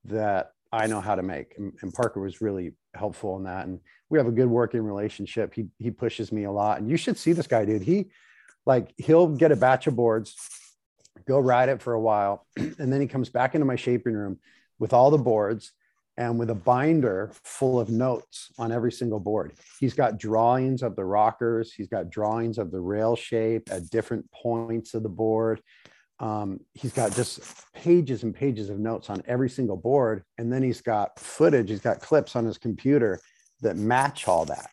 [0.05, 1.53] that I know how to make.
[1.57, 3.67] And, and, Parker was really helpful in that.
[3.67, 5.53] And we have a good working relationship.
[5.53, 6.79] He he pushes me a lot.
[6.79, 7.83] And you should see this guy, dude.
[7.83, 8.09] He
[8.65, 10.35] like he'll get a batch of boards,
[11.27, 14.39] go ride it for a while, and then he comes back into my shaping room
[14.79, 15.73] with all the boards
[16.17, 19.53] and with a binder full of notes on every single board.
[19.79, 24.29] He's got drawings of the rockers, he's got drawings of the rail shape at different
[24.31, 25.61] points of the board
[26.21, 27.41] um, he's got just
[27.73, 30.23] pages and pages of notes on every single board.
[30.37, 33.19] And then he's got footage, he's got clips on his computer
[33.61, 34.69] that match all that.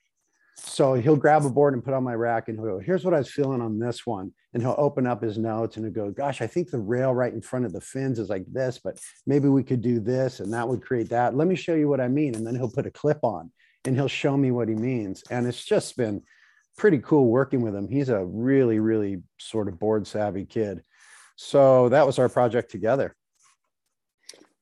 [0.61, 3.15] So he'll grab a board and put on my rack and he'll go, here's what
[3.15, 4.33] I was feeling on this one.
[4.53, 7.33] And he'll open up his notes and he'll go, gosh, I think the rail right
[7.33, 10.53] in front of the fins is like this, but maybe we could do this and
[10.53, 11.37] that would create that.
[11.37, 12.35] Let me show you what I mean.
[12.35, 13.51] And then he'll put a clip on
[13.85, 15.23] and he'll show me what he means.
[15.31, 16.23] And it's just been
[16.77, 17.89] pretty cool working with him.
[17.89, 20.83] He's a really, really sort of board savvy kid.
[21.37, 23.15] So that was our project together.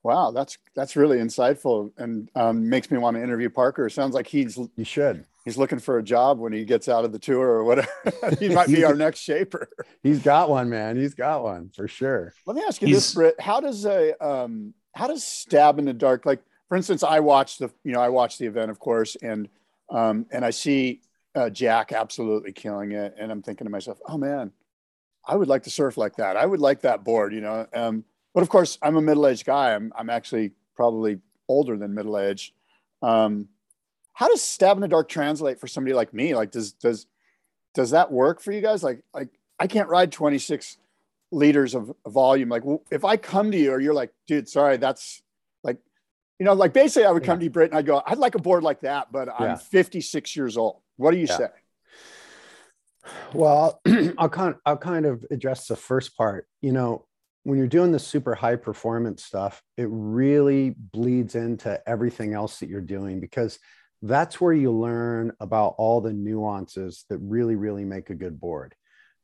[0.03, 3.89] Wow, that's that's really insightful and um, makes me want to interview Parker.
[3.89, 5.25] Sounds like he's you should.
[5.47, 7.89] He's looking for a job when he gets out of the tour or whatever.
[8.41, 9.69] he might be our next shaper.
[10.03, 10.97] He's got one, man.
[10.97, 12.35] He's got one for sure.
[12.47, 12.97] Let me ask you he's...
[12.97, 13.41] this, Britt.
[13.41, 16.27] How does a um, how does stab in the dark?
[16.27, 19.49] Like, for instance, I watched the you know I watched the event, of course, and
[19.89, 21.03] um, and I see
[21.37, 24.51] uh, Jack absolutely killing it, and I'm thinking to myself, oh man,
[25.25, 26.37] I would like to surf like that.
[26.37, 27.69] I would like that board, you know.
[27.73, 28.05] Um,
[28.35, 29.77] but of course, I'm a middle-aged guy.
[29.77, 32.53] I'm I'm actually probably older than middle-aged.
[33.01, 33.49] Um,
[34.17, 36.35] how does stab in the dark translate for somebody like me?
[36.35, 37.07] Like, does does
[37.75, 38.83] does that work for you guys?
[38.83, 39.29] Like, like
[39.61, 40.79] I can't ride 26
[41.31, 42.49] liters of volume.
[42.49, 45.23] Like if I come to you or you're like, dude, sorry, that's
[45.63, 45.77] like,
[46.39, 47.41] you know, like basically I would come yeah.
[47.41, 50.35] to you, Britt, and I'd go, I'd like a board like that, but I'm 56
[50.35, 50.81] years old.
[50.97, 51.37] What do you yeah.
[51.37, 51.49] say?
[53.35, 53.83] Well,
[54.19, 56.49] I'll kind I'll kind of address the first part.
[56.63, 57.05] You know,
[57.43, 62.71] when you're doing the super high performance stuff, it really bleeds into everything else that
[62.71, 63.59] you're doing because
[64.03, 68.75] that's where you learn about all the nuances that really really make a good board.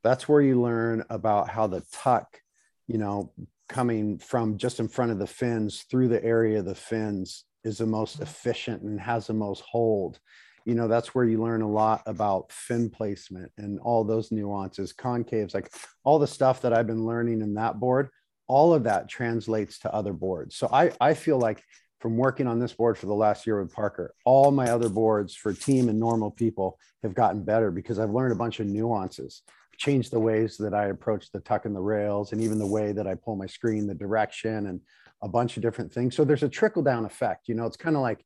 [0.02, 2.40] That's where you learn about how the tuck,
[2.88, 3.32] you know,
[3.68, 7.78] coming from just in front of the fins through the area of the fins is
[7.78, 8.24] the most mm-hmm.
[8.24, 10.18] efficient and has the most hold.
[10.64, 14.92] You know that's where you learn a lot about fin placement and all those nuances
[14.92, 15.68] concaves like
[16.04, 18.10] all the stuff that i've been learning in that board
[18.46, 20.56] all of that translates to other boards.
[20.56, 21.64] So i i feel like
[22.02, 24.12] from working on this board for the last year with parker.
[24.24, 28.32] All my other boards for team and normal people have gotten better because i've learned
[28.32, 29.42] a bunch of nuances.
[29.78, 32.90] Changed the ways that i approach the tuck and the rails and even the way
[32.90, 34.80] that i pull my screen the direction and
[35.22, 36.16] a bunch of different things.
[36.16, 38.24] So there's a trickle down effect you know it's kind of like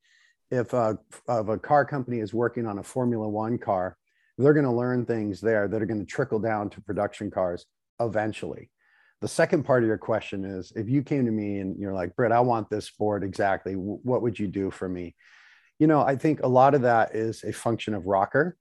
[0.51, 3.97] if a, if a car company is working on a Formula One car,
[4.39, 7.67] they're going to learn things there that are going to trickle down to production cars
[8.01, 8.71] eventually.
[9.21, 12.15] The second part of your question is if you came to me and you're like,
[12.17, 15.15] Britt, I want this board exactly, what would you do for me?
[15.79, 18.57] You know, I think a lot of that is a function of rocker.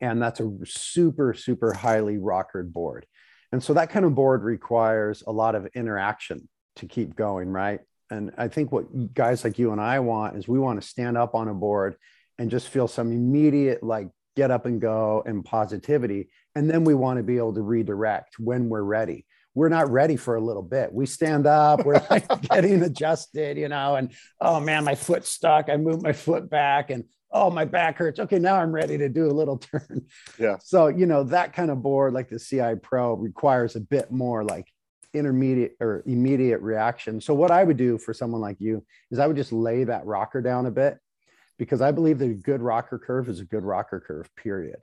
[0.00, 3.06] And that's a super, super highly rockered board.
[3.52, 7.80] And so that kind of board requires a lot of interaction to keep going, right?
[8.10, 11.16] And I think what guys like you and I want is we want to stand
[11.16, 11.96] up on a board
[12.38, 16.28] and just feel some immediate like get up and go and positivity.
[16.54, 19.26] And then we want to be able to redirect when we're ready.
[19.54, 20.92] We're not ready for a little bit.
[20.92, 25.68] We stand up, we're like getting adjusted, you know, and oh man, my foot stuck.
[25.68, 28.20] I move my foot back and oh, my back hurts.
[28.20, 30.06] Okay, now I'm ready to do a little turn.
[30.38, 30.56] Yeah.
[30.62, 34.44] So, you know, that kind of board like the CI Pro requires a bit more
[34.44, 34.68] like
[35.12, 37.20] intermediate or immediate reaction.
[37.20, 40.06] So what I would do for someone like you is I would just lay that
[40.06, 40.98] rocker down a bit
[41.58, 44.78] because I believe that a good rocker curve is a good rocker curve, period.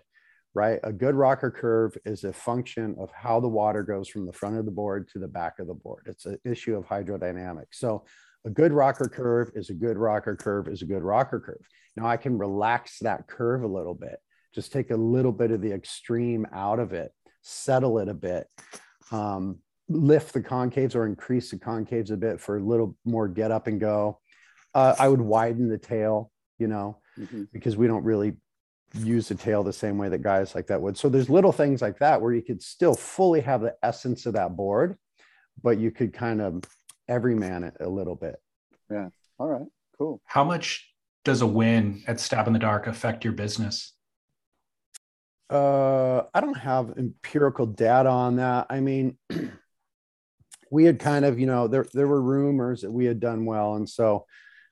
[0.53, 0.79] Right?
[0.83, 4.57] A good rocker curve is a function of how the water goes from the front
[4.57, 6.03] of the board to the back of the board.
[6.07, 7.75] It's an issue of hydrodynamics.
[7.75, 8.03] So
[8.45, 11.65] a good rocker curve is a good rocker curve is a good rocker curve.
[11.95, 14.17] Now I can relax that curve a little bit,
[14.53, 18.47] just take a little bit of the extreme out of it, settle it a bit.
[19.11, 19.59] Um,
[19.91, 23.67] lift the concaves or increase the concaves a bit for a little more get up
[23.67, 24.19] and go.
[24.73, 26.31] Uh, I would widen the tail,
[26.61, 27.43] you know, mm-hmm.
[27.51, 28.33] because we don't really
[28.93, 30.97] use the tail the same way that guys like that would.
[30.97, 34.33] So there's little things like that where you could still fully have the essence of
[34.33, 34.95] that board,
[35.61, 36.63] but you could kind of
[37.07, 38.35] everyman it a little bit.
[38.89, 39.09] Yeah.
[39.39, 39.67] All right.
[39.97, 40.21] Cool.
[40.25, 40.87] How much
[41.23, 43.93] does a win at Stab in the Dark affect your business?
[45.49, 48.67] Uh, I don't have empirical data on that.
[48.69, 49.17] I mean,
[50.71, 53.75] we had kind of, you know, there there were rumors that we had done well,
[53.75, 54.25] and so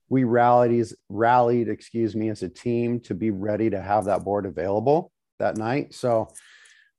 [0.09, 4.45] we rallied rallied, excuse me, as a team to be ready to have that board
[4.45, 5.93] available that night.
[5.93, 6.29] So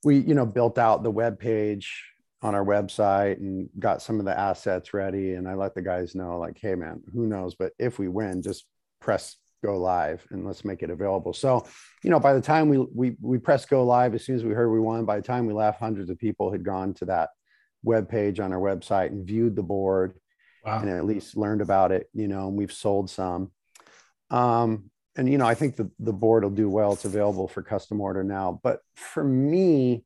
[0.04, 2.04] we, you know, built out the web page
[2.42, 5.34] on our website and got some of the assets ready.
[5.34, 7.54] And I let the guys know, like, hey man, who knows?
[7.54, 8.64] But if we win, just
[9.00, 11.34] press go live and let's make it available.
[11.34, 11.66] So,
[12.02, 14.54] you know, by the time we we we pressed go live, as soon as we
[14.54, 17.30] heard we won, by the time we left, hundreds of people had gone to that
[17.82, 20.14] web page on our website and viewed the board
[20.64, 20.80] wow.
[20.80, 23.50] and at least learned about it you know and we've sold some
[24.30, 27.62] um, and you know i think the, the board will do well it's available for
[27.62, 30.04] custom order now but for me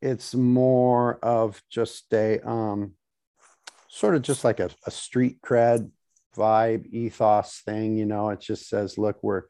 [0.00, 2.92] it's more of just a um,
[3.88, 5.90] sort of just like a, a street cred
[6.36, 9.42] vibe ethos thing you know it just says look we're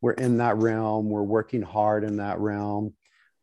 [0.00, 2.94] we're in that realm we're working hard in that realm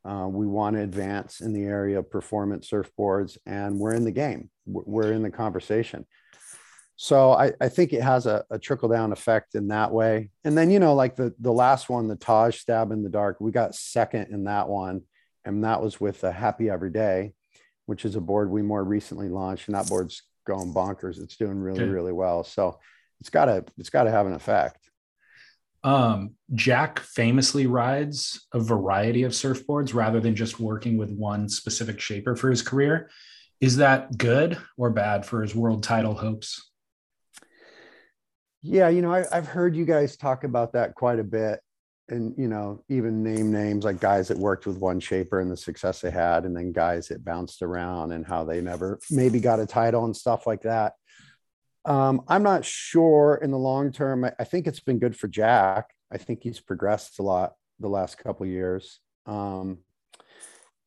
[0.07, 4.11] uh, we want to advance in the area of performance surfboards, and we're in the
[4.11, 4.49] game.
[4.65, 6.05] We're in the conversation.
[6.99, 10.31] So I, I think it has a, a, trickle down effect in that way.
[10.43, 13.39] And then you know, like the the last one, the Taj Stab in the Dark,
[13.39, 15.03] we got second in that one,
[15.45, 17.33] and that was with a Happy Every Day,
[17.85, 21.21] which is a board we more recently launched, and that board's going bonkers.
[21.21, 22.43] It's doing really really well.
[22.43, 22.79] So
[23.19, 24.89] it's got to it's got to have an effect.
[25.83, 31.99] Um, Jack famously rides a variety of surfboards rather than just working with one specific
[31.99, 33.11] shaper for his career.
[33.61, 36.71] Is that good or bad for his world title hopes?
[38.61, 41.59] Yeah, you know, I, have heard you guys talk about that quite a bit,
[42.09, 45.57] and you know, even name names like guys that worked with one shaper and the
[45.57, 49.59] success they had, and then guys that bounced around and how they never maybe got
[49.59, 50.93] a title and stuff like that.
[51.85, 54.25] Um, I'm not sure in the long term.
[54.25, 55.91] I, I, think it's been good for Jack.
[56.11, 58.99] I think he's progressed a lot the last couple years.
[59.25, 59.79] Um,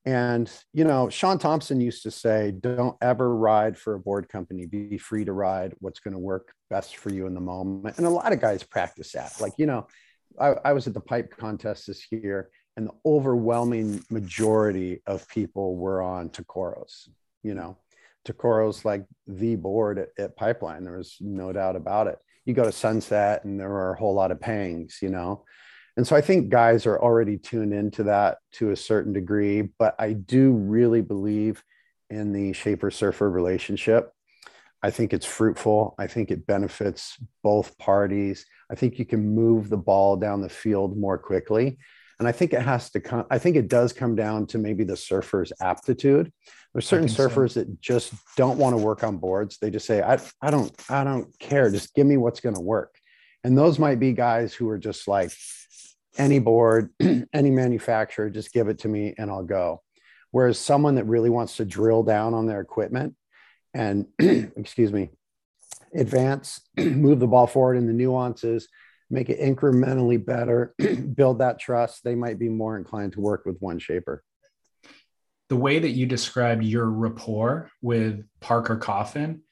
[0.06, 4.64] And, you know, Shaun Tomson used to say, don't ever ride for a board company.
[4.64, 7.98] Be free to ride what's going to work best for you in the moment.
[7.98, 9.38] And a lot of guys practice that.
[9.40, 9.86] Like, you know,
[10.40, 15.76] I, I was at the pipe contest this year, and the overwhelming majority of people
[15.76, 17.08] were on Tokoros,
[17.42, 17.76] you know.
[18.24, 20.84] Tokoro's like the board at, at, Pipeline.
[20.84, 22.18] There was no doubt about it.
[22.44, 25.44] You go to Sunset, and there are a whole lot of pangs, you know.
[25.96, 29.94] And so I think guys are already tuned into that to a certain degree, but
[29.98, 31.62] I do really believe
[32.08, 34.12] in the shaper surfer relationship.
[34.82, 35.94] I think it's fruitful.
[35.98, 38.46] I think it benefits both parties.
[38.70, 41.78] I think you can move the ball down the field more quickly.
[42.18, 44.84] And I think it has to come, I think it does come down to maybe
[44.84, 46.32] the surfer's aptitude.
[46.72, 47.60] There's certain surfers so.
[47.60, 49.58] that just don't want to work on boards.
[49.58, 51.70] They just say, I, I don't, I don't care.
[51.70, 52.94] Just give me what's going to work.
[53.42, 55.32] And those might be guys who are just like,
[56.18, 56.90] any board,
[57.32, 59.82] any manufacturer, just give it to me and I'll go.
[60.30, 63.14] Whereas someone that really wants to drill down on their equipment
[63.74, 65.10] and, excuse me,
[65.94, 68.68] advance, move the ball forward in the nuances,
[69.10, 70.74] make it incrementally better,
[71.14, 74.22] build that trust, they might be more inclined to work with one shaper.
[75.48, 79.42] The way that you described your rapport with Parker Coffin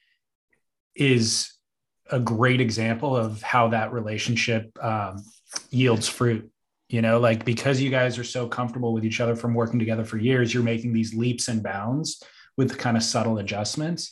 [0.94, 1.52] is
[2.10, 5.24] a great example of how that relationship um,
[5.70, 6.50] yields fruit
[6.88, 10.04] you know like because you guys are so comfortable with each other from working together
[10.04, 12.22] for years you're making these leaps and bounds
[12.58, 14.10] with kind of subtle adjustments.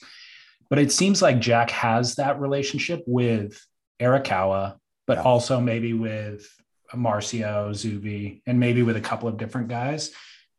[0.71, 3.63] But it seems like jack has that relationship with
[4.01, 4.77] arakawa
[5.07, 6.49] but also maybe with
[6.95, 10.13] marcio zouvi and maybe with a couple of different guys.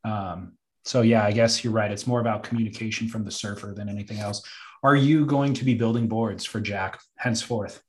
[0.04, 0.54] Um,
[0.86, 1.92] so yeah i guess you're right.
[1.92, 4.42] It's more about communication from the surfer than anything else.
[4.84, 7.82] Are you going to be building boards for jack henceforth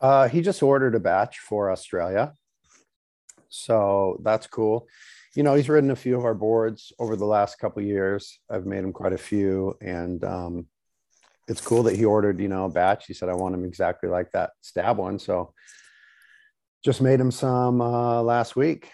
[0.00, 2.34] uh, he just ordered a batch for Australia.
[3.48, 4.86] So that's cool.
[5.34, 8.38] You know, he's ridden a few of our boards over the last couple years.
[8.50, 9.76] I've made him quite a few.
[9.80, 10.66] And um,
[11.46, 13.06] it's cool that he ordered, you know, a batch.
[13.06, 15.18] He said, I want him exactly like that stab one.
[15.18, 15.52] So
[16.84, 18.90] just made him some uh, last week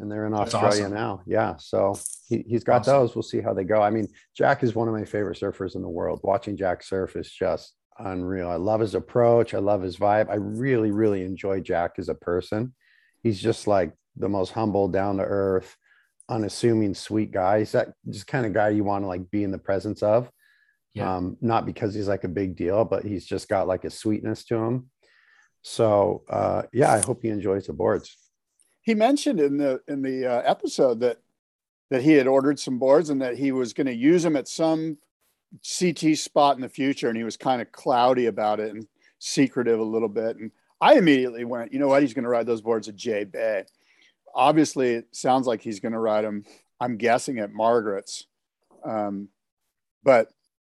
[0.00, 0.94] and they're in That's Australia awesome.
[0.94, 1.22] now.
[1.26, 1.56] Yeah.
[1.58, 2.94] So he, he's got awesome.
[2.94, 3.14] those.
[3.14, 3.82] We'll see how they go.
[3.82, 6.20] I mean, Jack is one of my favorite surfers in the world.
[6.22, 8.48] Watching Jack surf is just unreal.
[8.48, 9.54] I love his approach.
[9.54, 10.30] I love his vibe.
[10.30, 12.74] I really, really enjoy Jack as a person.
[13.22, 15.76] He's just like the most humble, down to earth,
[16.28, 17.60] unassuming, sweet guy.
[17.60, 20.30] He's that just kind of guy you want to like be in the presence of.
[20.94, 21.16] Yeah.
[21.16, 24.44] Um, not because he's like a big deal, but he's just got like a sweetness
[24.46, 24.90] to him.
[25.62, 28.16] So uh, yeah, I hope he enjoys the boards.
[28.82, 31.18] He mentioned in the in the uh, episode that
[31.90, 34.48] that he had ordered some boards and that he was going to use them at
[34.48, 34.96] some
[35.78, 38.86] CT spot in the future, and he was kind of cloudy about it and
[39.18, 40.36] secretive a little bit.
[40.36, 42.02] And I immediately went, you know what?
[42.02, 43.64] He's going to ride those boards at J Bay.
[44.34, 46.44] Obviously, it sounds like he's going to ride them.
[46.80, 48.26] I'm guessing at Margaret's,
[48.84, 49.28] um,
[50.02, 50.28] but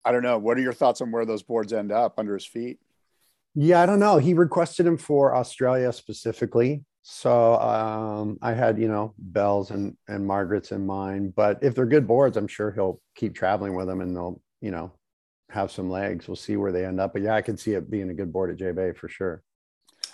[0.05, 0.39] I don't know.
[0.39, 2.79] What are your thoughts on where those boards end up under his feet?
[3.57, 4.19] Yeah, I don't know.
[4.19, 6.85] He requested him for Australia specifically.
[7.03, 11.35] So um, I had, you know, Bells and and Margaret's in mind.
[11.35, 14.71] But if they're good boards, I'm sure he'll keep traveling with them and they'll you
[14.71, 14.93] know,
[15.51, 16.27] have some legs.
[16.27, 17.13] We'll see where they end up.
[17.13, 19.43] But yeah, I can see it being a good board at J Bay for sure.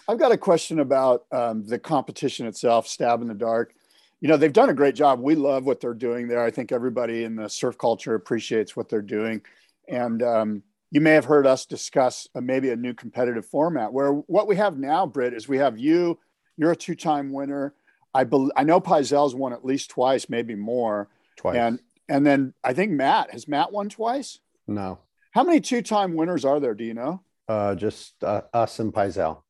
[0.08, 3.74] I've got a question about um, the competition itself, Stab in the Dark.
[4.20, 5.20] You know, they've done a great job.
[5.20, 6.42] We love what they're doing there.
[6.42, 9.42] I think everybody in the surf culture appreciates what they're doing.
[9.88, 14.12] And um, you may have heard us discuss a, maybe a new competitive format where
[14.12, 16.18] what we have now, Britt, is we have you,
[16.56, 17.74] you're a two time winner.
[18.14, 21.08] I, be, I know Pyzel's won at least twice, maybe more.
[21.36, 21.56] Twice.
[21.56, 21.80] And
[22.12, 24.38] and then I think Matt has Matt won twice.
[24.68, 24.98] No.
[25.30, 26.74] How many two-time winners are there?
[26.74, 27.22] Do you know?
[27.48, 29.42] Uh, just uh, us and Pyzel.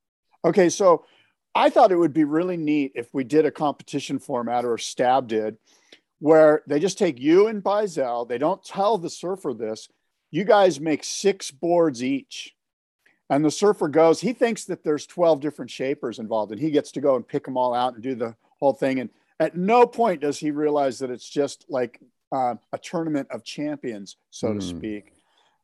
[0.45, 1.05] Okay, so
[1.57, 5.27] I thought it would be really neat if we did a competition format or Stab
[5.27, 5.57] did,
[6.21, 8.29] where they just take you and Pyzel.
[8.29, 9.89] They don't tell the surfer this.
[10.31, 12.55] You guys make six boards each,
[13.29, 14.21] and the surfer goes.
[14.21, 17.45] He thinks that there's 12 different shapers involved, and he gets to go and pick
[17.45, 19.01] them all out and do the whole thing.
[19.01, 19.11] And
[19.41, 22.01] at no point does he realize that it's just like
[22.33, 24.59] uh, a tournament of champions, so mm.
[24.59, 24.79] to hmm.
[24.79, 25.13] speak.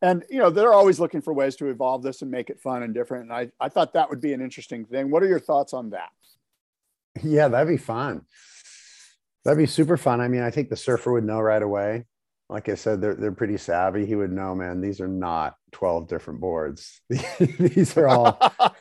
[0.00, 2.84] And you know they're always looking for ways to evolve this and make it fun
[2.84, 3.24] and different.
[3.24, 5.10] And I, I thought that would be an interesting thing.
[5.10, 6.10] What are your thoughts on that?
[7.24, 8.26] Yeah, that'd be fun.
[9.44, 10.20] That'd be super fun.
[10.20, 12.04] I mean, I think the surfer would know right away.
[12.48, 14.06] Like I said, they're they're pretty savvy.
[14.06, 14.80] He would know, man.
[14.80, 17.00] These are not twelve different boards.
[17.08, 18.38] these are all.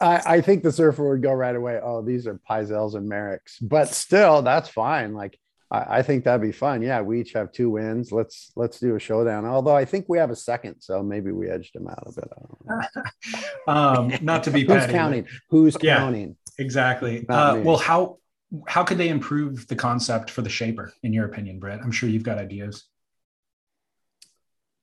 [0.00, 1.80] I, I, think the surfer would go right away.
[1.82, 5.14] Oh, these are Pyzels and Merricks, but still, that's fine.
[5.14, 5.38] Like
[5.70, 6.82] I, I, think that'd be fun.
[6.82, 8.12] Yeah, we each have two wins.
[8.12, 9.44] Let's let's do a showdown.
[9.44, 13.04] Although I think we have a second, so maybe we edged him out a bit.
[13.66, 15.26] um, not to be who's counting?
[15.50, 16.36] Who's yeah, counting?
[16.58, 17.26] Exactly.
[17.28, 18.18] Uh, well, how
[18.66, 21.80] how could they improve the concept for the shaper, in your opinion, Britt?
[21.82, 22.84] I'm sure you've got ideas.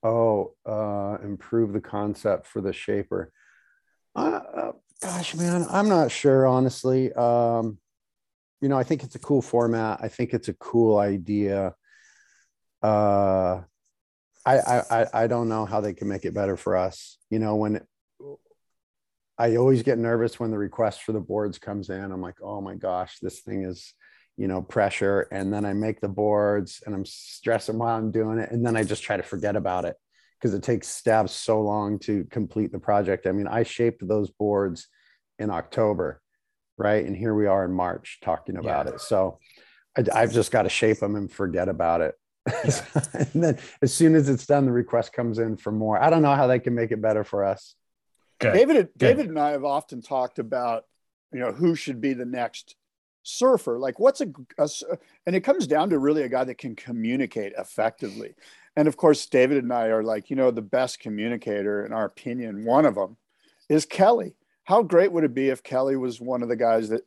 [0.03, 3.31] Oh, uh, improve the concept for the shaper.
[4.15, 4.71] Uh, uh,
[5.01, 7.13] gosh, man, I'm not sure, honestly.
[7.13, 7.77] Um,
[8.63, 9.99] you know, I think it's a cool format.
[10.01, 11.75] I think it's a cool idea.
[12.81, 13.59] Uh,
[14.45, 14.57] I,
[14.89, 17.17] I, I don't know how they can make it better for us.
[17.29, 17.81] You know, when
[19.37, 22.09] I always get nervous when the request for the boards comes in.
[22.09, 23.93] I'm like, oh my gosh, this thing is,
[24.37, 25.27] you know, pressure.
[25.29, 28.49] And then I make the boards and I'm stressing while I'm doing it.
[28.51, 29.97] And then I just try to forget about it
[30.39, 33.27] because it takes stabs so long to complete the project.
[33.27, 34.87] I mean, I shaped those boards
[35.37, 36.21] in October,
[36.77, 37.05] right?
[37.05, 38.93] And here we are in March talking about yeah.
[38.93, 39.01] it.
[39.01, 39.39] So
[39.95, 42.15] I, have just got to shape them and forget about it.
[42.47, 42.81] Yeah.
[43.13, 46.01] and then as soon as it's done, the request comes in for more.
[46.01, 47.75] I don't know how they can make it better for us.
[48.39, 48.53] Good.
[48.53, 48.91] David, Good.
[48.97, 50.85] David and I have often talked about,
[51.31, 52.75] you know, who should be the next
[53.23, 53.79] surfer.
[53.79, 54.69] Like, what's a, a,
[55.25, 58.35] and it comes down to really a guy that can communicate effectively.
[58.75, 62.05] And of course, David and I are like, you know, the best communicator in our
[62.05, 62.65] opinion.
[62.65, 63.17] One of them
[63.69, 64.35] is Kelly.
[64.65, 67.01] How great would it be if Kelly was one of the guys that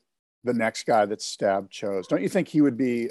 [0.44, 2.06] the next guy that Stab chose?
[2.06, 3.10] Don't you think he would be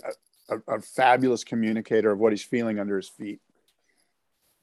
[0.50, 3.40] a, a, a fabulous communicator of what he's feeling under his feet?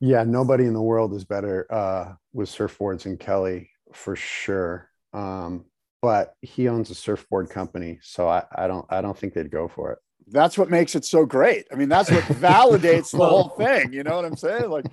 [0.01, 4.89] Yeah, nobody in the world is better uh, with surfboards than Kelly for sure.
[5.12, 5.66] Um,
[6.01, 9.68] but he owns a surfboard company, so I, I don't I don't think they'd go
[9.68, 9.99] for it.
[10.26, 11.66] That's what makes it so great.
[11.72, 13.93] I mean, that's what validates the whole thing.
[13.93, 14.68] You know what I'm saying?
[14.70, 14.87] Like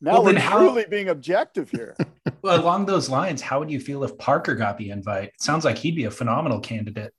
[0.00, 1.96] now well, we're how, truly being objective here.
[2.42, 5.28] Well, along those lines, how would you feel if Parker got the invite?
[5.28, 7.12] It sounds like he'd be a phenomenal candidate.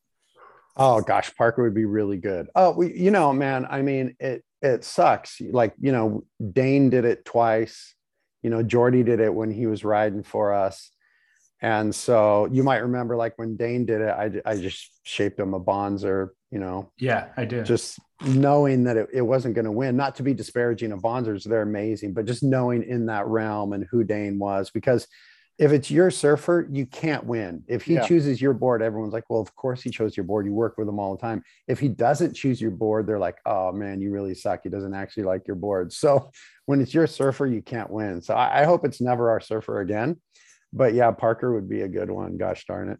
[0.76, 2.48] Oh gosh, Parker would be really good.
[2.56, 3.68] Oh, we, you know, man.
[3.70, 5.40] I mean, it it sucks.
[5.40, 6.24] Like, you know,
[6.54, 7.94] Dane did it twice.
[8.42, 10.90] You know, Jordy did it when he was riding for us.
[11.62, 15.54] And so you might remember, like when Dane did it, I, I just shaped him
[15.54, 16.92] a Bonzer, you know.
[16.98, 17.66] Yeah, I did.
[17.66, 21.44] Just knowing that it, it wasn't going to win, not to be disparaging of Bonzers,
[21.44, 25.08] they're amazing, but just knowing in that realm and who Dane was, because
[25.60, 27.64] if it's your surfer, you can't win.
[27.68, 28.08] If he yeah.
[28.08, 30.48] chooses your board, everyone's like, well, of course he chose your board.
[30.48, 31.44] You work with him all the time.
[31.68, 34.62] If he doesn't choose your board, they're like, oh man, you really suck.
[34.64, 35.94] He doesn't actually like your board.
[35.94, 36.32] So
[36.66, 38.24] when it's your surfer, you can't win.
[38.24, 40.20] So I, I hope it's never our surfer again.
[40.74, 42.38] But yeah, Parker would be a good one.
[42.38, 43.00] Gosh darn it.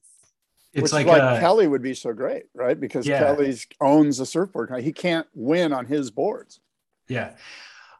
[0.74, 2.80] It's Which like, like uh, Kelly would be so great, right?
[2.80, 3.20] Because yeah.
[3.20, 4.72] Kelly's owns a surfboard.
[4.82, 6.62] He can't win on his boards.
[7.10, 7.32] Yeah.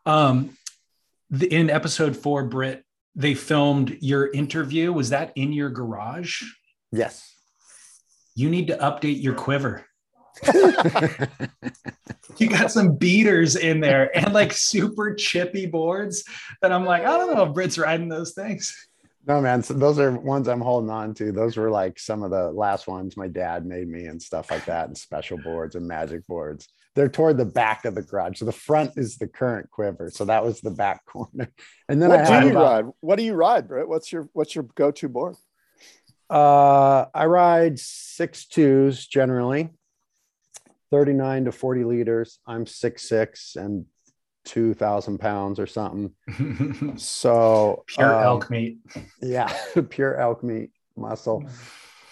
[0.06, 0.58] Um,
[1.30, 4.94] the, in episode four, Britt they filmed your interview.
[4.94, 6.44] Was that in your garage?
[6.92, 7.36] Yes.
[8.36, 9.86] You need to update your quiver.
[12.38, 16.24] you got some beaters in there and like super chippy boards
[16.62, 18.88] that I'm like, I don't know if Britt's riding those things.
[19.28, 19.62] No, man.
[19.62, 21.32] So those are ones I'm holding on to.
[21.32, 24.66] Those were like some of the last ones my dad made me and stuff like
[24.66, 28.40] that, and special boards and magic boards they're toward the back of the garage.
[28.40, 30.10] So the front is the current quiver.
[30.12, 31.52] So that was the back corner.
[31.88, 32.94] And then what I do you about, ride?
[33.00, 33.88] What do you ride, Britt?
[33.88, 35.36] What's your what's your go-to board?
[36.30, 39.70] Uh, I ride six twos generally,
[40.92, 42.40] 39 to 40 liters.
[42.48, 43.86] I'm six six and
[44.44, 46.14] two thousand pounds or something.
[46.98, 48.80] so pure um, elk meat.
[49.22, 49.54] Yeah,
[49.90, 51.46] pure elk meat muscle.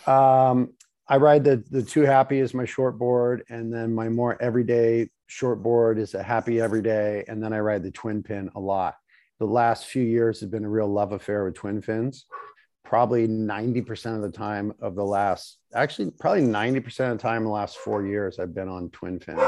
[0.05, 0.73] Um,
[1.07, 5.09] I ride the the two happy is my short board, and then my more everyday
[5.27, 8.59] short board is a happy every day, and then I ride the twin pin a
[8.59, 8.95] lot.
[9.39, 12.25] The last few years have been a real love affair with twin fins.
[12.83, 17.43] Probably 90% of the time of the last, actually, probably 90% of the time in
[17.43, 19.39] the last four years, I've been on twin fins.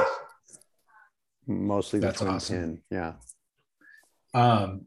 [1.47, 2.55] Mostly the That's awesome.
[2.55, 2.81] fin.
[2.89, 3.13] Yeah.
[4.33, 4.85] Um,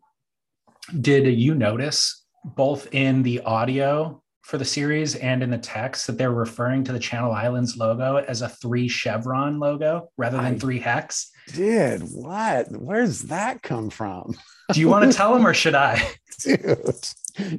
[1.00, 6.18] did you notice both in the audio for the series and in the text that
[6.18, 10.58] they're referring to the Channel Islands logo as a three chevron logo rather than I
[10.58, 11.30] three hex.
[11.54, 12.66] Did what?
[12.70, 14.34] Where's that come from?
[14.72, 16.06] Do you want to tell them or should I?
[16.40, 16.58] Dude,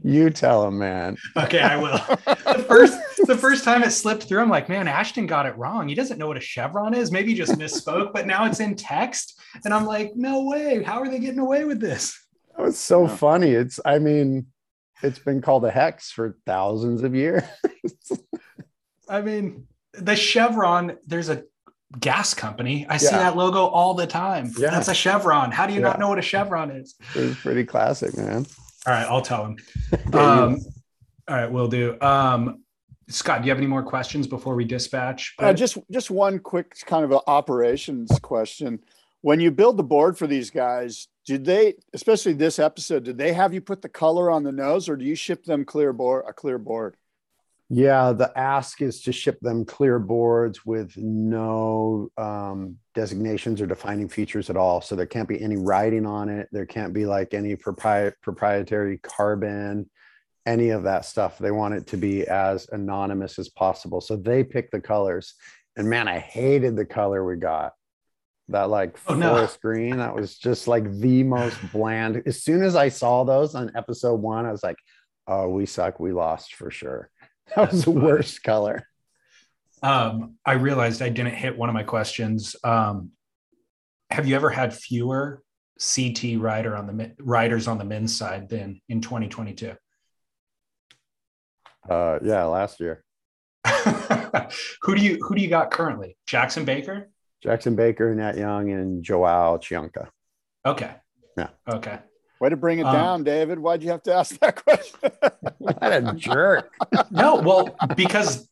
[0.04, 1.18] you tell them, man.
[1.36, 1.98] Okay, I will.
[2.26, 5.88] the first the first time it slipped through, I'm like, man, Ashton got it wrong.
[5.88, 7.12] He doesn't know what a chevron is.
[7.12, 9.40] Maybe he just misspoke, but now it's in text.
[9.64, 10.84] And I'm like, no way.
[10.84, 12.20] How are they getting away with this?
[12.56, 13.16] That was so yeah.
[13.16, 13.52] funny.
[13.52, 14.48] It's, I mean,
[15.04, 17.44] it's been called a hex for thousands of years.
[19.10, 21.44] I mean, the Chevron, there's a
[22.00, 22.86] gas company.
[22.88, 22.98] I yeah.
[22.98, 24.52] see that logo all the time.
[24.58, 24.72] Yeah.
[24.72, 25.52] That's a Chevron.
[25.52, 25.88] How do you yeah.
[25.88, 26.96] not know what a Chevron is?
[27.14, 28.46] It's pretty classic, man.
[28.88, 29.58] All right, I'll tell him.
[30.14, 30.60] um,
[31.28, 31.98] all right, we'll do.
[32.02, 32.64] Um,
[33.08, 35.36] Scott, do you have any more questions before we dispatch?
[35.40, 38.80] Uh, just just one quick kind of operations question.
[39.22, 43.34] When you build the board for these guys, did they, especially this episode, did they
[43.34, 46.26] have you put the color on the nose, or do you ship them clear board
[46.28, 46.96] a clear board?
[47.70, 54.08] Yeah, the ask is to ship them clear boards with no um, designations or defining
[54.08, 54.82] features at all.
[54.82, 56.48] So there can't be any writing on it.
[56.52, 59.90] There can't be like any propri- proprietary carbon,
[60.46, 61.40] any of that stuff.
[61.40, 64.00] They want it to be as anonymous as possible.
[64.00, 65.34] So they pick the colors.
[65.76, 67.74] And man, I hated the color we got.
[68.50, 69.70] That like oh, forest no.
[69.72, 69.98] green.
[69.98, 72.22] That was just like the most bland.
[72.28, 74.78] As soon as I saw those on episode one, I was like,
[75.26, 76.00] oh, we suck.
[76.00, 77.10] We lost for sure.
[77.56, 78.88] That was the worst color.
[79.84, 82.56] Um, I realized I didn't hit one of my questions.
[82.64, 83.12] Um,
[84.10, 85.44] have you ever had fewer
[85.80, 89.74] CT rider on the riders on the men's side than in 2022?
[91.90, 93.04] Uh, yeah, last year.
[94.82, 96.18] who do you who do you got currently?
[96.28, 97.10] Jackson Baker,
[97.44, 100.10] Jackson Baker, Nat Young, and Joao Chianca.
[100.66, 100.92] Okay.
[101.38, 101.50] Yeah.
[101.68, 102.00] Okay.
[102.46, 103.58] Way to bring it um, down, David.
[103.58, 105.10] Why'd you have to ask that question?
[105.58, 106.72] what a jerk.
[107.10, 108.48] no, well, because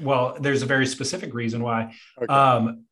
[0.00, 1.96] well, there's a very specific reason why.
[2.16, 2.32] Okay.
[2.32, 2.84] Um,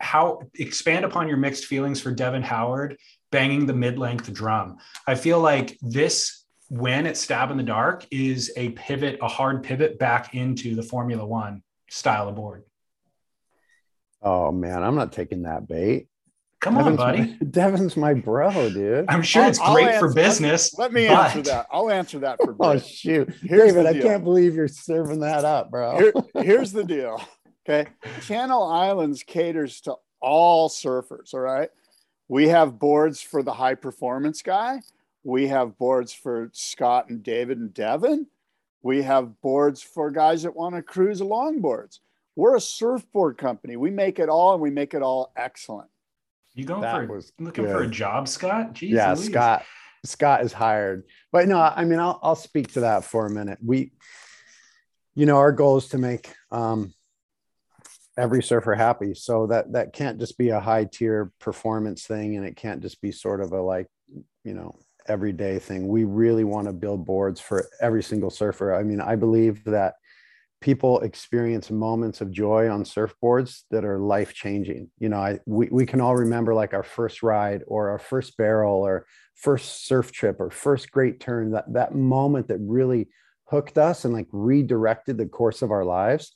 [0.00, 2.96] how expand upon your mixed feelings for Devon Howard
[3.30, 4.78] banging the mid-length drum.
[5.06, 9.62] I feel like this win at Stab in the Dark is a pivot, a hard
[9.62, 12.64] pivot back into the Formula One style of board.
[14.22, 16.08] Oh man, I'm not taking that bait.
[16.64, 17.18] Come Devon's on, buddy.
[17.18, 19.04] My, Devon's my bro, dude.
[19.10, 20.72] I'm sure I'll, it's great answer, for business.
[20.78, 21.26] Let, let me but...
[21.26, 21.66] answer that.
[21.70, 22.54] I'll answer that for.
[22.54, 22.58] Business.
[22.64, 23.86] Oh shoot, here's David!
[23.86, 25.98] I can't believe you're serving that up, bro.
[25.98, 26.12] Here,
[26.42, 27.22] here's the deal.
[27.68, 27.90] Okay,
[28.22, 31.34] Channel Islands caters to all surfers.
[31.34, 31.68] All right,
[32.28, 34.80] we have boards for the high performance guy.
[35.22, 38.26] We have boards for Scott and David and Devon.
[38.80, 41.98] We have boards for guys that want to cruise longboards.
[42.36, 43.76] We're a surfboard company.
[43.76, 45.90] We make it all and we make it all excellent.
[46.54, 47.72] You going that for looking good.
[47.72, 48.74] for a job, Scott?
[48.74, 49.26] Jeez yeah, Louise.
[49.26, 49.64] Scott.
[50.04, 51.04] Scott is hired.
[51.32, 53.58] But no, I mean, I'll I'll speak to that for a minute.
[53.64, 53.92] We,
[55.14, 56.94] you know, our goal is to make um,
[58.16, 59.14] every surfer happy.
[59.14, 63.00] So that that can't just be a high tier performance thing, and it can't just
[63.00, 63.86] be sort of a like,
[64.44, 65.88] you know, everyday thing.
[65.88, 68.74] We really want to build boards for every single surfer.
[68.74, 69.94] I mean, I believe that
[70.64, 74.90] people experience moments of joy on surfboards that are life changing.
[74.98, 78.38] You know, I we, we can all remember like our first ride or our first
[78.38, 79.04] barrel or
[79.34, 83.08] first surf trip or first great turn, that that moment that really
[83.44, 86.34] hooked us and like redirected the course of our lives.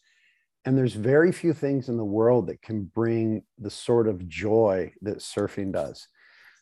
[0.66, 4.93] And there's very few things in the world that can bring the sort of joy
[5.01, 6.07] that surfing does.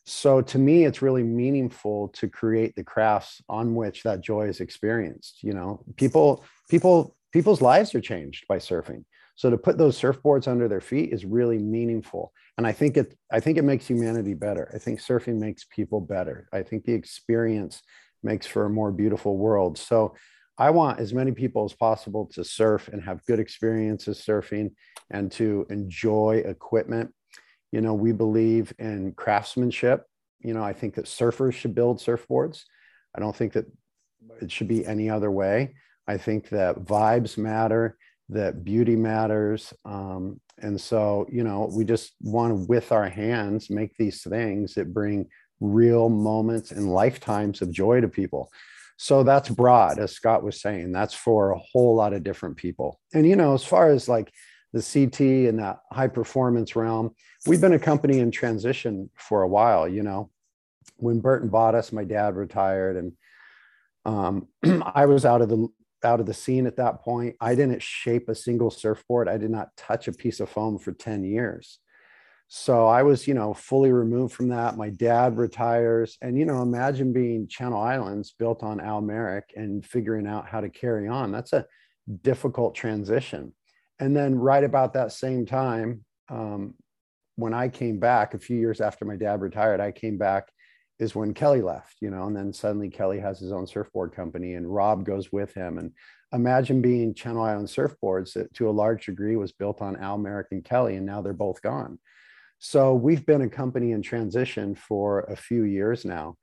[0.05, 4.61] So to me, it's really meaningful to create the crafts on which that joy is
[4.61, 5.43] experienced.
[5.43, 9.05] You know, people people people's lives are changed by surfing.
[9.35, 12.33] So to put those surfboards under their feet is really meaningful.
[12.57, 14.71] And I think it I think it makes humanity better.
[14.75, 16.49] I think surfing makes people better.
[16.51, 17.83] I think the experience
[18.23, 19.77] makes for a more beautiful world.
[19.77, 20.15] So
[20.57, 24.71] I want as many people as possible to surf and have good experiences surfing
[25.11, 27.13] and to enjoy equipment.
[27.71, 30.07] You know, we believe in craftsmanship.
[30.41, 32.63] You know, I think that surfers should build surfboards.
[33.15, 33.67] I don't think that
[34.41, 35.75] it should be any other way.
[36.09, 37.97] I think that vibes matter,
[38.29, 39.73] that beauty matters.
[39.85, 44.75] Um, and so, you know, we just want to, with our hands, make these things
[44.75, 45.29] that bring
[45.61, 48.51] real moments and lifetimes of joy to people.
[48.99, 50.93] So that's broad, as Scott was saying.
[50.93, 53.01] That's for a whole lot of different people.
[53.13, 54.33] And, you know, as far as like
[54.73, 57.15] the CT and that high performance realm,
[57.47, 59.87] we've been a company in transition for a while.
[59.87, 60.31] You know,
[60.97, 63.13] when Burton bought us, my dad retired and
[64.07, 64.49] um,
[64.95, 65.69] I was out of the
[66.07, 67.37] out of the scene at that point.
[67.41, 69.29] I didn't shape a single surfboard.
[69.29, 71.79] I did not touch a piece of foam for 10 years.
[72.49, 74.77] So I was, you know, fully removed from that.
[74.77, 76.17] My dad retires.
[76.23, 80.61] And, you know, imagine being Channel Islands built on Al Merrick and figuring out how
[80.61, 81.33] to carry on.
[81.33, 81.67] That's a
[82.23, 83.53] difficult transition.
[83.99, 86.75] And then, right about that same time, um,
[87.37, 90.49] when I came back a few years after my dad retired, I came back
[90.99, 94.55] is when Kelly left, you know, and then suddenly Kelly has his own surfboard company
[94.55, 95.79] and Rob goes with him.
[95.79, 95.93] And
[96.33, 100.49] imagine being Channel Island surfboards that to a large degree was built on Al Merrick
[100.51, 101.99] and Kelly, and now they're both gone.
[102.59, 106.37] So we've been a company in transition for a few years now.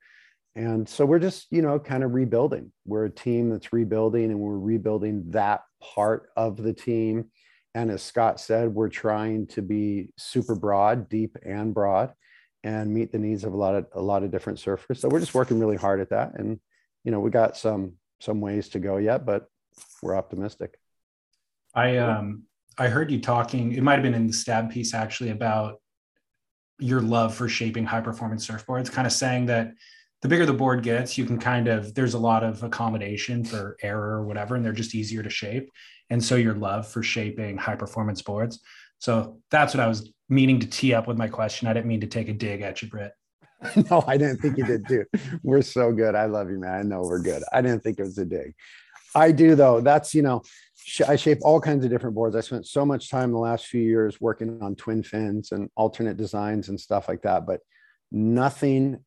[0.54, 2.70] And so we're just, you know, kind of rebuilding.
[2.86, 7.30] We're a team that's rebuilding and we're rebuilding that part of the team.
[7.74, 12.12] And as Scott said, we're trying to be super broad, deep and broad
[12.64, 14.96] and meet the needs of a lot of a lot of different surfers.
[14.96, 16.58] So we're just working really hard at that, and
[17.04, 19.46] you know we got some some ways to go yet, but
[20.02, 20.78] we're optimistic.
[21.74, 22.44] I um
[22.76, 23.72] I heard you talking.
[23.72, 25.80] It might have been in the stab piece actually about
[26.80, 29.72] your love for shaping high performance surfboards, kind of saying that
[30.22, 33.76] the bigger the board gets, you can kind of there's a lot of accommodation for
[33.82, 35.70] error or whatever, and they're just easier to shape.
[36.08, 38.60] And so your love for shaping high performance boards.
[38.98, 41.68] So that's what I was meaning to tee up with my question.
[41.68, 43.12] I didn't mean to take a dig at you, Britt.
[43.90, 45.04] no, I didn't think you did too.
[45.42, 46.14] We're so good.
[46.14, 46.74] I love you, man.
[46.74, 47.42] I know we're good.
[47.52, 48.54] I didn't think it was a dig.
[49.14, 49.80] I do though.
[49.80, 50.42] That's you know,
[51.06, 52.36] I shape all kinds of different boards.
[52.36, 56.16] I spent so much time the last few years working on twin fins and alternate
[56.16, 57.46] designs and stuff like that.
[57.46, 57.60] But
[58.10, 59.04] nothing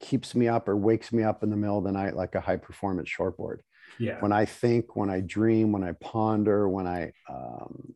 [0.00, 2.40] keeps me up or wakes me up in the middle of the night like a
[2.40, 3.58] high performance shortboard.
[3.98, 4.20] Yeah.
[4.20, 7.94] When I think, when I dream, when I ponder, when I um,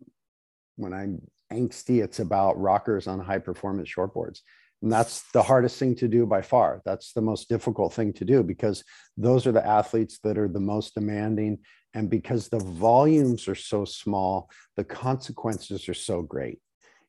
[0.83, 1.22] when I'm
[1.53, 4.41] angsty, it's about rockers on high performance shortboards.
[4.83, 6.83] And that's the hardest thing to do by far.
[6.85, 8.83] That's the most difficult thing to do because
[9.16, 11.61] those are the athletes that are the most demanding.
[11.95, 16.59] And because the volumes are so small, the consequences are so great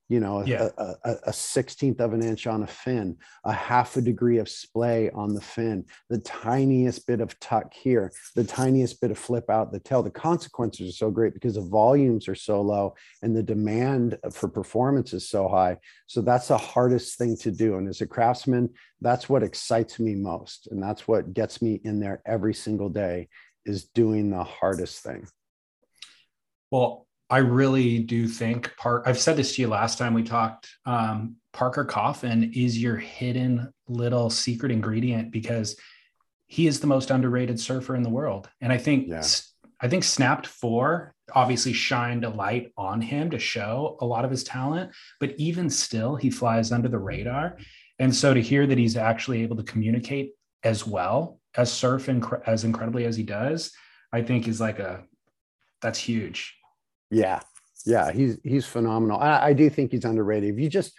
[0.10, 0.70] you know, yeah.
[0.78, 4.50] a, a, a, 16th of an inch on a fin, a half a degree of
[4.50, 9.50] splay on the fin, the tiniest bit of tuck here, the tiniest bit of flip
[9.50, 10.04] out the tail.
[10.04, 14.50] The consequences are so great because the volumes are so low and the demand for
[14.50, 15.78] performance is so high.
[16.08, 17.78] So that's the hardest thing to do.
[17.78, 18.70] And as a craftsman,
[19.02, 20.68] that's what excites me most.
[20.68, 23.30] And that's what gets me in there every single day
[23.66, 25.28] is doing the hardest thing.
[26.72, 29.06] Well, I really do think Park.
[29.08, 30.70] I've said this to you last time we talked.
[30.86, 35.76] Um, Parker Coffin is your hidden little secret ingredient because
[36.46, 39.24] he is the most underrated surfer in the world, and I think yeah.
[39.82, 44.30] I think Snapped Four obviously shined a light on him to show a lot of
[44.30, 47.58] his talent, but even still, he flies under the radar.
[47.98, 52.44] And so to hear that he's actually able to communicate as well as surf inc-
[52.46, 53.72] as incredibly as he does,
[54.12, 55.06] I think is like a
[55.82, 56.60] that's huge.
[57.14, 57.40] Yeah,
[57.86, 59.20] yeah, he's he's phenomenal.
[59.20, 60.54] I, I do think he's underrated.
[60.54, 60.94] If you just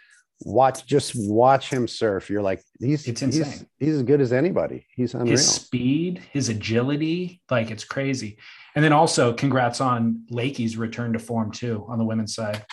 [0.44, 3.44] watch just watch him surf, you're like he's it's insane.
[3.44, 4.86] He's, he's as good as anybody.
[4.94, 5.32] He's unreal.
[5.32, 8.38] His speed, his agility, like it's crazy.
[8.74, 12.64] And then also, congrats on Lakey's return to form too on the women's side.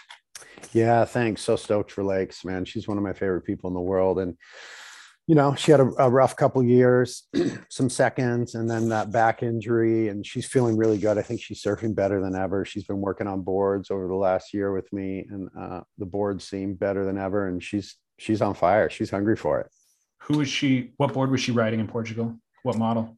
[0.73, 1.41] Yeah, thanks.
[1.41, 2.65] So stoked for Lakes, man.
[2.65, 4.37] She's one of my favorite people in the world, and
[5.31, 7.23] you know, she had a, a rough couple years,
[7.69, 11.17] some seconds, and then that back injury, and she's feeling really good.
[11.17, 12.65] I think she's surfing better than ever.
[12.65, 16.45] She's been working on boards over the last year with me, and uh, the boards
[16.45, 17.47] seem better than ever.
[17.47, 18.89] And she's she's on fire.
[18.89, 19.71] She's hungry for it.
[20.23, 20.91] Who is she?
[20.97, 22.37] What board was she riding in Portugal?
[22.63, 23.17] What model?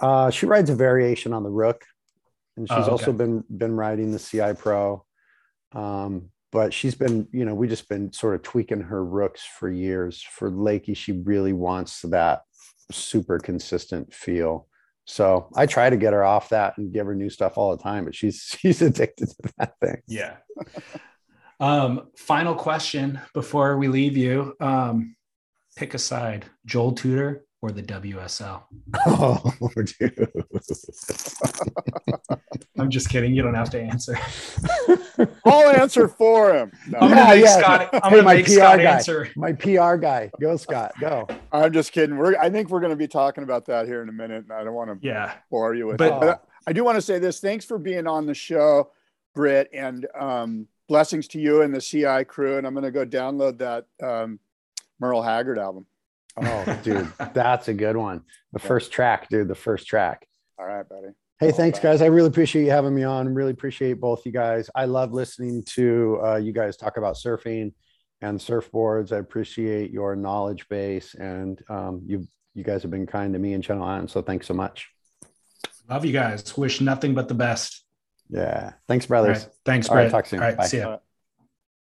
[0.00, 1.84] Uh, she rides a variation on the Rook,
[2.56, 2.90] and she's oh, okay.
[2.92, 5.04] also been been riding the CI Pro.
[5.72, 9.70] Um, but she's been, you know, we just been sort of tweaking her rooks for
[9.70, 10.22] years.
[10.22, 12.42] For Lakey, she really wants that
[12.90, 14.66] super consistent feel.
[15.04, 17.82] So I try to get her off that and give her new stuff all the
[17.82, 20.02] time, but she's she's addicted to that thing.
[20.06, 20.36] Yeah.
[21.60, 24.54] um, final question before we leave you.
[24.60, 25.16] Um,
[25.76, 28.62] pick a side, Joel Tudor or the WSL?
[29.06, 29.52] Oh,
[29.98, 30.32] dude.
[32.78, 33.34] I'm just kidding.
[33.34, 34.18] You don't have to answer.
[35.44, 36.72] I'll answer for him.
[36.88, 36.98] No.
[37.00, 37.58] I'm gonna make yeah.
[37.58, 37.90] Scott.
[37.92, 38.84] I'm gonna make PR Scott guy.
[38.84, 39.28] answer.
[39.36, 40.30] My PR guy.
[40.40, 40.92] Go, Scott.
[41.00, 41.26] Go.
[41.52, 42.16] I'm just kidding.
[42.16, 42.36] We're.
[42.38, 44.64] I think we're going to be talking about that here in a minute, and I
[44.64, 45.34] don't want to yeah.
[45.50, 46.20] bore you with but, it.
[46.20, 47.40] But I do want to say this.
[47.40, 48.90] Thanks for being on the show,
[49.34, 52.58] Britt, and um, blessings to you and the CI crew.
[52.58, 54.38] And I'm going to go download that um,
[54.98, 55.86] Merle Haggard album.
[56.36, 58.22] Oh, dude, that's a good one.
[58.52, 59.48] The first track, dude.
[59.48, 60.26] The first track.
[60.58, 61.08] All right, buddy.
[61.38, 62.02] Hey, thanks, guys.
[62.02, 63.32] I really appreciate you having me on.
[63.32, 64.68] Really appreciate both you guys.
[64.74, 67.72] I love listening to uh, you guys talk about surfing
[68.20, 69.10] and surfboards.
[69.10, 73.54] I appreciate your knowledge base, and um, you you guys have been kind to me
[73.54, 74.10] and Channel Island.
[74.10, 74.90] So thanks so much.
[75.88, 76.56] Love you guys.
[76.56, 77.84] Wish nothing but the best.
[78.28, 78.74] Yeah.
[78.86, 79.44] Thanks, brothers.
[79.44, 79.54] Right.
[79.64, 80.04] Thanks, Britt.
[80.04, 80.40] Right, talk soon.
[80.40, 80.56] All right.
[80.56, 80.66] Bye.
[80.66, 80.98] See ya.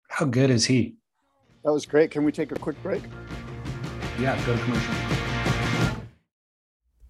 [0.08, 0.96] How good is he?
[1.64, 2.10] That was great.
[2.10, 3.02] Can we take a quick break?
[4.20, 4.94] Yeah, go to commercial.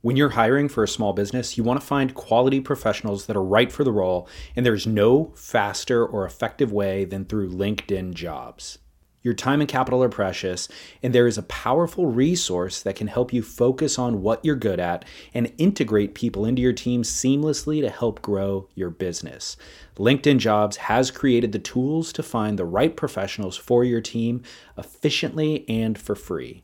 [0.01, 3.43] When you're hiring for a small business, you want to find quality professionals that are
[3.43, 8.79] right for the role, and there's no faster or effective way than through LinkedIn jobs.
[9.23, 10.69] Your time and capital are precious,
[11.03, 14.79] and there is a powerful resource that can help you focus on what you're good
[14.79, 19.57] at and integrate people into your team seamlessly to help grow your business.
[19.97, 24.43] LinkedIn Jobs has created the tools to find the right professionals for your team
[24.77, 26.64] efficiently and for free.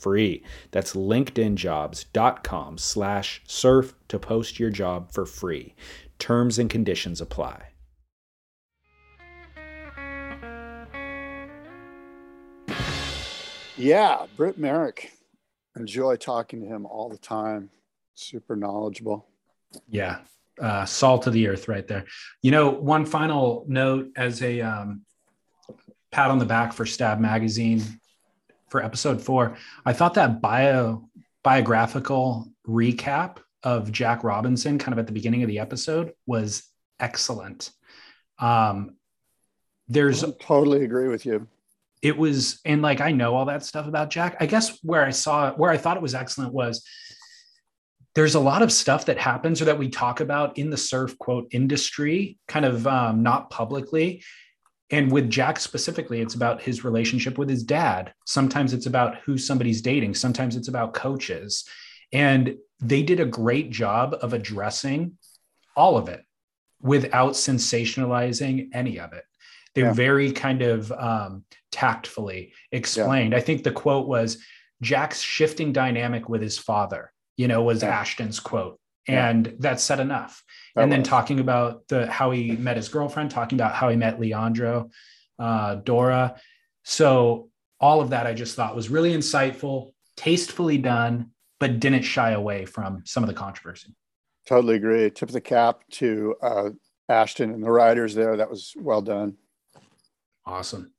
[0.00, 0.42] free.
[0.70, 5.74] That's linkedinjobs.com slash surf to post your job for free.
[6.18, 7.62] Terms and conditions apply.
[13.76, 15.12] Yeah, Britt Merrick.
[15.76, 17.70] Enjoy talking to him all the time.
[18.14, 19.26] Super knowledgeable.
[19.88, 20.18] Yeah,
[20.60, 22.04] uh, salt of the earth right there.
[22.42, 25.02] You know, one final note as a um,
[26.10, 27.82] pat on the back for Stab Magazine
[28.70, 29.56] for episode four.
[29.84, 31.08] I thought that bio
[31.42, 36.62] biographical recap of Jack Robinson, kind of at the beginning of the episode, was
[36.98, 37.70] excellent.
[38.38, 38.96] Um,
[39.88, 41.48] there's I totally agree with you.
[42.00, 44.36] It was, and like I know all that stuff about Jack.
[44.40, 46.82] I guess where I saw where I thought it was excellent was
[48.14, 51.18] there's a lot of stuff that happens or that we talk about in the surf
[51.18, 54.22] quote industry, kind of um, not publicly,
[54.90, 58.12] and with Jack specifically, it's about his relationship with his dad.
[58.26, 61.64] Sometimes it's about who somebody's dating, sometimes it's about coaches.
[62.12, 65.16] And they did a great job of addressing
[65.76, 66.24] all of it
[66.82, 69.24] without sensationalizing any of it.
[69.74, 69.92] They yeah.
[69.92, 73.32] very kind of um, tactfully explained.
[73.32, 73.38] Yeah.
[73.38, 74.38] I think the quote was
[74.82, 77.90] Jack's shifting dynamic with his father, you know, was yeah.
[77.90, 78.80] Ashton's quote.
[79.06, 80.42] And that said enough
[80.76, 84.20] and then talking about the how he met his girlfriend, talking about how he met
[84.20, 84.90] Leandro,
[85.38, 86.36] uh, Dora.
[86.84, 87.50] So
[87.80, 92.64] all of that I just thought was really insightful, tastefully done, but didn't shy away
[92.64, 93.94] from some of the controversy.
[94.46, 95.10] Totally agree.
[95.10, 96.70] Tip of the cap to uh,
[97.08, 98.36] Ashton and the writers there.
[98.36, 99.36] That was well done.
[100.46, 100.92] Awesome.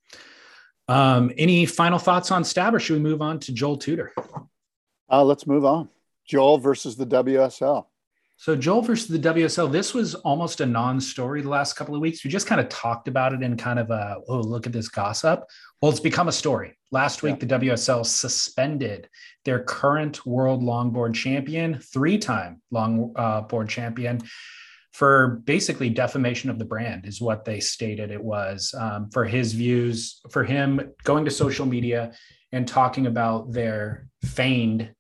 [0.88, 4.14] Um, any final thoughts on Stab, or should we move on to Joel Tudor?
[5.10, 5.90] Uh, let's move on.
[6.26, 7.86] Joel versus the WSL.
[8.42, 12.24] So Joel versus the WSL, this was almost a non-story the last couple of weeks.
[12.24, 14.88] We just kind of talked about it in kind of a oh look at this
[14.88, 15.44] gossip.
[15.80, 16.76] Well, it's become a story.
[16.90, 17.46] Last week, yeah.
[17.46, 19.08] the WSL suspended
[19.46, 24.22] their current world longboard champion, three-time longboard uh, champion,
[24.92, 29.54] for basically defamation of the brand, is what they stated it was um, for his
[29.54, 32.12] views, for him going to social media
[32.52, 34.96] and talking about their feigned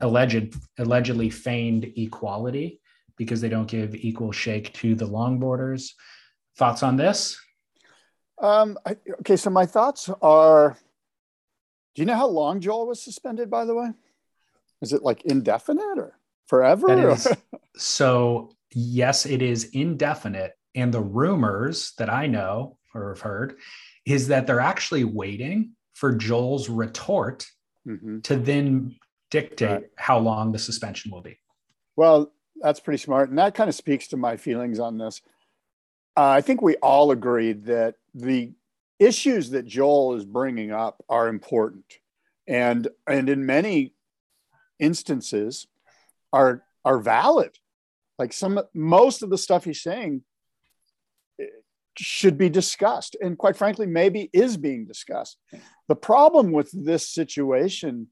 [0.00, 2.80] alleged allegedly feigned equality
[3.16, 5.92] because they don't give equal shake to the longboarders.
[6.56, 7.38] Thoughts on this?
[8.40, 10.76] Um, I, okay, so my thoughts are.
[11.94, 13.50] Do you know how long Joel was suspended?
[13.50, 13.90] By the way,
[14.82, 17.10] is it like indefinite or forever?
[17.10, 17.28] Is,
[17.76, 23.58] so yes, it is indefinite, and the rumors that I know or have heard
[24.04, 27.46] is that they're actually waiting for Joel's retort
[27.86, 28.20] mm-hmm.
[28.20, 28.96] to then
[29.34, 29.84] dictate right.
[29.96, 31.36] how long the suspension will be.
[31.96, 32.32] Well,
[32.62, 33.30] that's pretty smart.
[33.30, 35.20] And that kind of speaks to my feelings on this.
[36.16, 38.52] Uh, I think we all agreed that the
[39.00, 41.84] issues that Joel is bringing up are important.
[42.46, 43.94] And, and in many
[44.78, 45.66] instances
[46.32, 47.58] are, are valid.
[48.20, 50.22] Like some, most of the stuff he's saying
[51.40, 51.46] eh,
[51.98, 53.16] should be discussed.
[53.20, 55.38] And quite frankly, maybe is being discussed.
[55.88, 58.08] The problem with this situation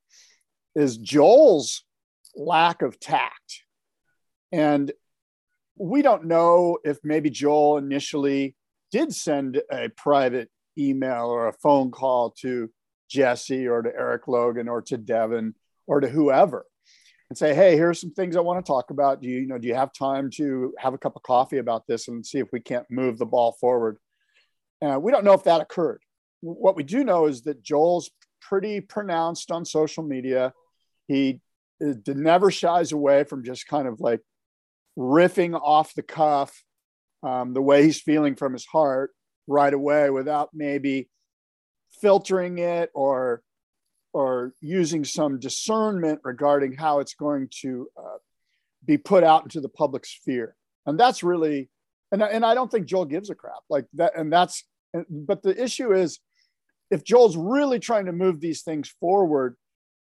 [0.74, 1.84] is Joel's
[2.34, 3.62] lack of tact.
[4.50, 4.92] And
[5.76, 8.56] we don't know if maybe Joel initially
[8.90, 12.70] did send a private email or a phone call to
[13.12, 15.54] Jessi or to Eric Logan or to Devin
[15.86, 16.66] or to whoever
[17.32, 19.22] and say, hey, here's some things I want to talk about.
[19.22, 21.86] Do you, you know, do you have time to have a cup of coffee about
[21.86, 23.96] this and see if we can't move the ball forward?
[24.84, 26.02] Uh, we don't know if that occurred.
[26.42, 28.10] What we do know is that Joel's
[28.42, 30.52] pretty pronounced on social media
[31.12, 31.40] he
[32.06, 34.20] never shies away from just kind of like
[34.98, 36.62] riffing off the cuff
[37.22, 39.10] um, the way he's feeling from his heart
[39.46, 41.08] right away without maybe
[42.00, 43.42] filtering it or
[44.12, 48.18] or using some discernment regarding how it's going to uh,
[48.84, 50.54] be put out into the public sphere.
[50.84, 51.70] And that's really
[52.12, 54.64] and, and i don't think joel gives a crap like that and that's
[55.08, 56.20] but the issue is
[56.90, 59.56] if joel's really trying to move these things forward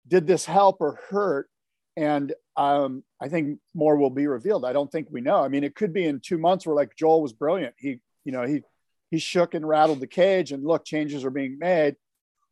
[0.06, 1.48] did this help or hurt?
[1.96, 4.64] And um, I think more will be revealed.
[4.64, 5.42] I don't think we know.
[5.42, 7.74] I mean, it could be in two months where like Joel was brilliant.
[7.78, 8.62] He, you know, he
[9.10, 11.96] he shook and rattled the cage, and look, changes are being made.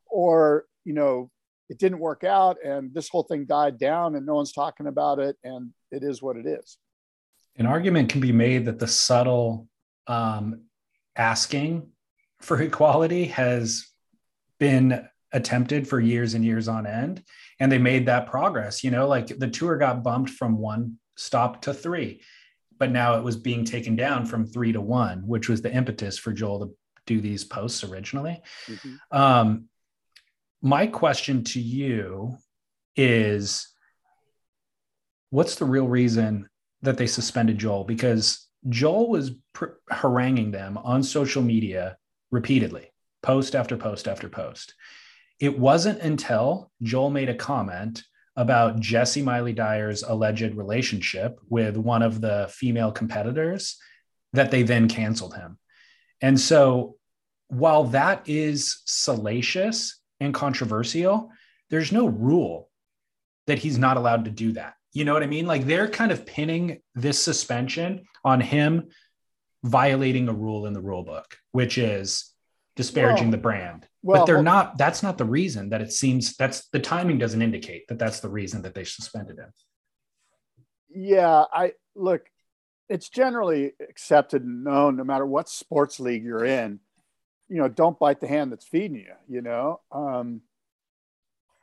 [0.06, 1.30] Or you know,
[1.68, 5.18] it didn't work out and this whole thing died down and no one's talking about
[5.18, 6.78] it and it is what it is
[7.56, 9.68] an argument can be made that the subtle
[10.06, 10.62] um,
[11.16, 11.88] asking
[12.40, 13.86] for equality has
[14.58, 17.22] been attempted for years and years on end
[17.60, 21.60] and they made that progress you know like the tour got bumped from one stop
[21.60, 22.22] to three
[22.78, 26.18] but now it was being taken down from three to one which was the impetus
[26.18, 26.74] for joel to
[27.06, 29.16] do these posts originally mm-hmm.
[29.16, 29.68] um,
[30.62, 32.38] my question to you
[32.96, 33.68] is
[35.30, 36.48] what's the real reason
[36.82, 37.84] that they suspended Joel?
[37.84, 41.96] Because Joel was pr- haranguing them on social media
[42.30, 44.74] repeatedly, post after post after post.
[45.40, 48.02] It wasn't until Joel made a comment
[48.36, 53.76] about Jessi Miley-Dyer's alleged relationship with one of the female competitors
[54.32, 55.58] that they then canceled him.
[56.20, 56.96] And so
[57.48, 61.30] while that is salacious and controversial,
[61.70, 62.70] there's no rule
[63.46, 64.74] that he's not allowed to do that.
[64.92, 65.46] You know what I mean?
[65.46, 68.88] Like they're kind of pinning this suspension on him
[69.62, 72.33] violating a rule in the rule book, which is
[72.76, 73.88] disparaging well, the brand.
[74.02, 77.42] Well, but they're not, that's not the reason that it seems that's the timing doesn't
[77.42, 79.50] indicate that that's the reason that they suspended him.
[80.90, 81.44] Yeah.
[81.52, 82.26] I look,
[82.88, 86.80] it's generally accepted and known no matter what sports league you're in
[87.48, 89.80] you know, don't bite the hand that's feeding you, you know?
[89.92, 90.42] Um,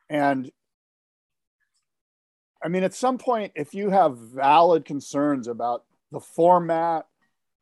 [0.10, 0.52] and
[2.64, 7.08] I mean, at some point, if you have valid concerns about the format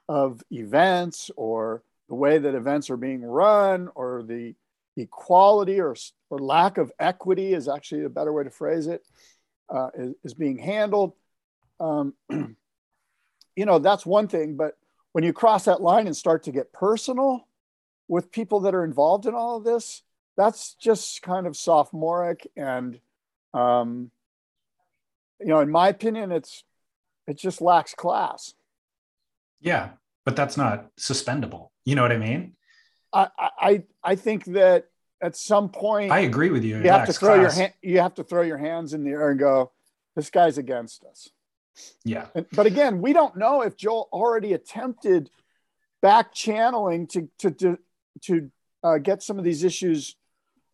[0.08, 4.56] of events or the way that events are being run or the
[4.98, 5.96] equality or,
[6.30, 9.04] or lack of equity is actually a better way to phrase it,
[9.74, 11.14] uh, is, is being handled.
[11.80, 14.58] Um, you know, that's one thing.
[14.58, 14.78] But
[15.14, 17.46] when you cross that line and start to get personal,
[18.10, 20.02] with people that are involved in all of this,
[20.36, 23.00] that's just kind of sophomoric and
[23.54, 24.12] um,
[25.40, 26.64] you know, in my opinion, it's
[27.28, 28.54] it just lacks class.
[29.62, 29.92] Yeah,
[30.26, 31.72] but that's not suspendable.
[31.90, 32.54] You know what I mean?
[33.12, 34.86] I I I think that
[35.22, 36.78] at some point I agree with you.
[36.78, 37.58] You have to throw class.
[37.58, 39.72] your hand you have to throw your hands in the air and go,
[40.16, 41.30] this guy's against us.
[42.04, 42.28] Yeah.
[42.52, 45.32] But again, we don't know if Joel already attempted
[46.02, 47.80] back channeling to to, to
[48.22, 48.52] to
[48.84, 50.16] uh, get some of these issues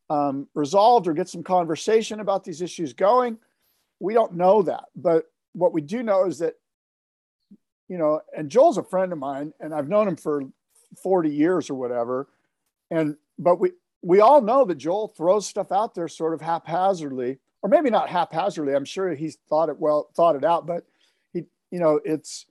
[0.09, 3.38] um, resolved or get some conversation about these issues going.
[3.99, 6.55] We don't know that, but what we do know is that,
[7.88, 10.43] you know, and Joel's a friend of mine, and I've known him for
[10.95, 12.27] 40 years or whatever,
[12.91, 13.71] and but we
[14.01, 18.09] we all know that Joel throws stuff out there sort of haphazardly, or maybe not
[18.09, 18.73] haphazardly.
[18.73, 20.85] I'm sure he's thought it well, thought it out, but
[21.33, 22.45] he, you know, it's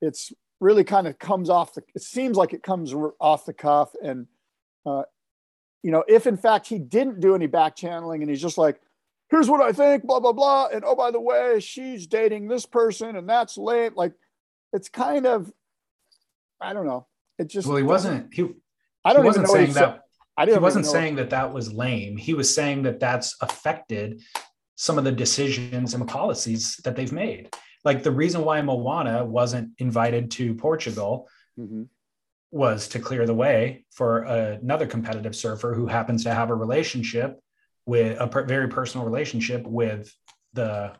[0.00, 3.94] it's really kind of comes off the it seems like it comes off the cuff.
[4.02, 4.26] And
[4.86, 5.02] uh,
[5.84, 8.80] you know if in fact he didn't do any back channeling and he's just like
[9.30, 10.66] here's what i think blah blah blah.
[10.72, 14.14] And oh by the way she's dating this person and that's late like
[14.72, 15.52] it's kind of
[16.60, 17.06] i don't know
[17.38, 18.48] it just well he wasn't he
[19.04, 20.00] i don't he wasn't saying that
[20.36, 24.22] I didn't he wasn't saying that that was lame he was saying that that's affected
[24.76, 27.50] some of the decisions and policies that they've made
[27.84, 31.28] like the reason why Moana wasn't invited to Portugal
[31.58, 31.82] mm-hmm.
[32.50, 37.40] was to clear the way for another competitive surfer who happens to have a relationship
[37.86, 40.12] with a per- very personal relationship with
[40.54, 40.92] the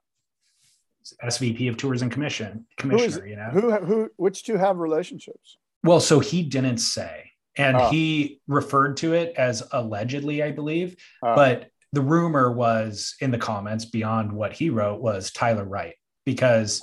[1.22, 3.24] SVP of Tours and Commission commissioner.
[3.24, 5.56] Is, you know who who which two have relationships?
[5.84, 7.90] Well, so he didn't say, and oh.
[7.90, 11.34] he referred to it as allegedly, I believe, oh.
[11.34, 16.82] but the rumor was in the comments beyond what he wrote was Tyler Wright because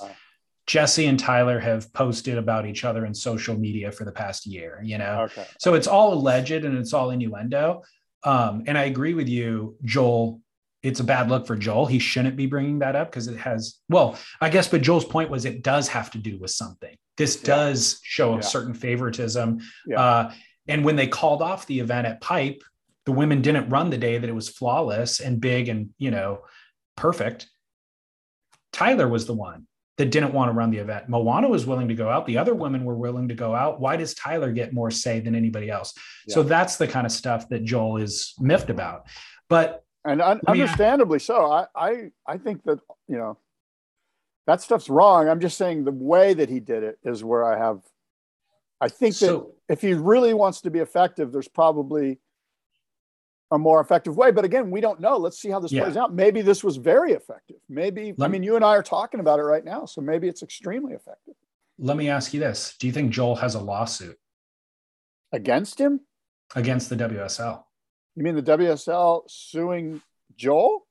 [0.66, 4.80] Jessi and Tyler have posted about each other in social media for the past year,
[4.82, 5.22] you know?
[5.22, 5.46] Okay.
[5.58, 7.82] So it's all alleged and it's all innuendo.
[8.24, 10.40] Um, and I agree with you, Joel.
[10.82, 11.86] It's a bad look for Joel.
[11.86, 15.30] He shouldn't be bringing that up because it has, well, I guess, but Joel's point
[15.30, 16.96] was it does have to do with something.
[17.16, 17.46] This yeah.
[17.46, 18.40] does show yeah.
[18.40, 19.60] a certain favoritism.
[19.86, 20.00] Yeah.
[20.00, 20.32] Uh,
[20.68, 22.62] and when they called off the event at Pipe,
[23.06, 26.42] the women didn't run the day that it was flawless and big and, you know,
[26.96, 27.48] perfect.
[28.72, 29.66] Tyler was the one
[29.98, 31.08] that didn't want to run the event.
[31.08, 32.26] Moana was willing to go out.
[32.26, 33.80] The other women were willing to go out.
[33.80, 35.92] Why does Tyler get more say than anybody else?
[36.28, 39.06] So that's the kind of stuff that Joel is miffed about.
[39.48, 41.50] But and un- understandably so.
[41.50, 43.38] I, I I think that you know
[44.46, 45.28] that stuff's wrong.
[45.28, 47.80] I'm just saying the way that he did it is where I have.
[48.80, 52.18] I think that so, if he really wants to be effective, there's probably
[53.52, 54.32] a more effective way.
[54.32, 55.16] But again, we don't know.
[55.18, 55.82] Let's see how this yeah.
[55.84, 56.12] plays out.
[56.12, 57.58] Maybe this was very effective.
[57.68, 59.84] Maybe, Let I mean, you and I are talking about it right now.
[59.84, 61.34] So maybe it's extremely effective.
[61.78, 64.18] Let me ask you this Do you think Joel has a lawsuit
[65.32, 66.00] against him?
[66.56, 67.62] Against the WSL.
[68.14, 70.02] You mean the WSL suing
[70.36, 70.86] Joel?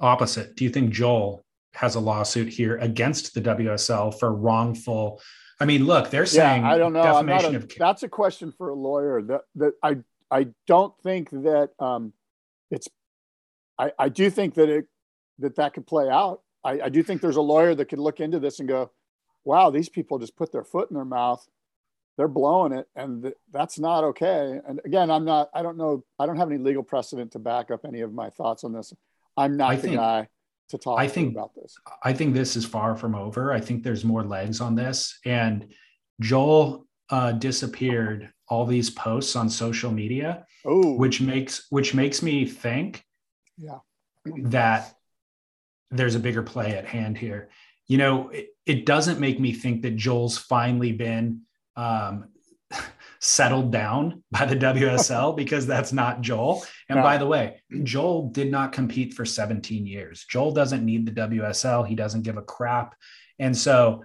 [0.00, 0.56] Opposite.
[0.56, 1.44] Do you think Joel
[1.74, 5.20] has a lawsuit here against the WSL for wrongful?
[5.60, 7.02] I mean, look, they're saying yeah, I don't know.
[7.02, 7.72] Defamation a, of...
[7.78, 9.22] That's a question for a lawyer.
[9.22, 9.98] That that I
[10.30, 12.12] I don't think that um,
[12.70, 12.88] it's.
[13.78, 14.86] I I do think that it
[15.38, 16.40] that that could play out.
[16.64, 18.90] I, I do think there's a lawyer that could look into this and go,
[19.44, 21.46] "Wow, these people just put their foot in their mouth."
[22.16, 24.60] They're blowing it and th- that's not okay.
[24.66, 27.70] And again i'm not i don't know i don't have any legal precedent to back
[27.70, 28.92] up any of my thoughts on this.
[29.36, 30.28] I'm not I the think, guy
[30.70, 31.76] to talk I think, about this.
[32.02, 33.52] I think this is far from over.
[33.52, 35.18] I think there's more legs on this.
[35.24, 35.72] And
[36.20, 40.94] joel uh, disappeared all these posts on social media Ooh.
[40.96, 43.04] which makes which makes me think
[43.58, 43.78] yeah.
[44.24, 44.94] that
[45.90, 47.50] there's a bigger play at hand here.
[47.86, 51.42] You know it, it doesn't make me think that joel's finally been
[51.76, 52.28] um,
[53.20, 56.64] settled down by the WSL because that's not Joel.
[56.88, 57.02] And no.
[57.02, 60.26] by the way, Joel did not compete for 17 years.
[60.28, 61.86] Joel doesn't need the WSL.
[61.86, 62.94] He doesn't give a crap.
[63.38, 64.04] And so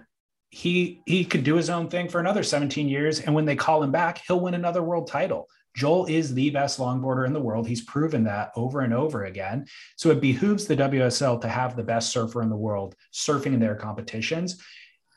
[0.50, 3.82] he he could do his own thing for another 17 years and when they call
[3.82, 5.48] him back, he'll win another world title.
[5.76, 7.68] Joel is the best longboarder in the world.
[7.68, 9.66] He's proven that over and over again.
[9.96, 13.60] So it behooves the WSL to have the best surfer in the world surfing in
[13.60, 14.60] their competitions.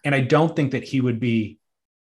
[0.05, 1.57] And I don't think that he would be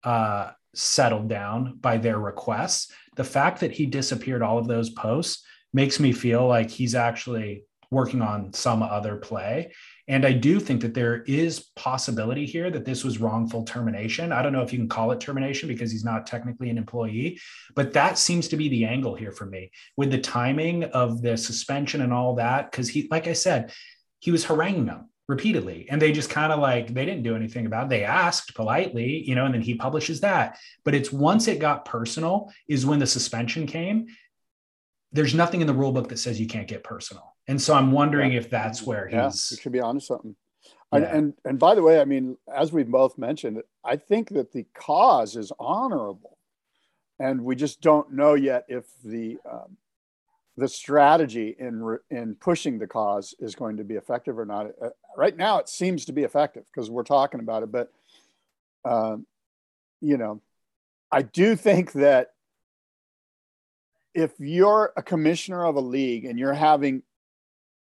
[0.03, 2.91] uh, settled down by their requests.
[3.15, 5.43] The fact that he disappeared all of those posts
[5.73, 9.71] makes me feel like he's actually working on some other play.
[10.09, 14.31] And I do think that there is possibility here that this was wrongful termination.
[14.31, 17.39] I don't know if you can call it termination because he's not technically an employee,
[17.75, 21.37] but that seems to be the angle here for me with the timing of the
[21.37, 22.71] suspension and all that.
[22.71, 23.73] Cause he, like I said,
[24.19, 25.87] he was haranguing them repeatedly.
[25.89, 27.89] And they just kind of like they didn't do anything about it.
[27.89, 30.57] They asked politely you know and then he publishes that.
[30.83, 34.07] But it's once it got personal is when the suspension came.
[35.11, 37.35] There's nothing in the rule book that says you can't get personal.
[37.47, 38.39] And so i'm wondering yeah.
[38.39, 40.35] if that's where yeah, he's you should be onto something.
[40.91, 40.99] Yeah.
[40.99, 44.51] and, and and by the way i mean as we've both mentioned i think that
[44.53, 46.37] the cause is honorable.
[47.19, 49.77] And we just don't know yet if the um,
[50.57, 54.71] the strategy in in pushing the cause is going to be effective or not.
[54.81, 57.71] Uh, right now, it seems to be effective because we're talking about it.
[57.71, 57.91] But
[58.83, 59.17] uh,
[60.01, 60.41] you know,
[61.11, 62.31] I do think that
[64.13, 67.03] if you're a commissioner of a league and you're having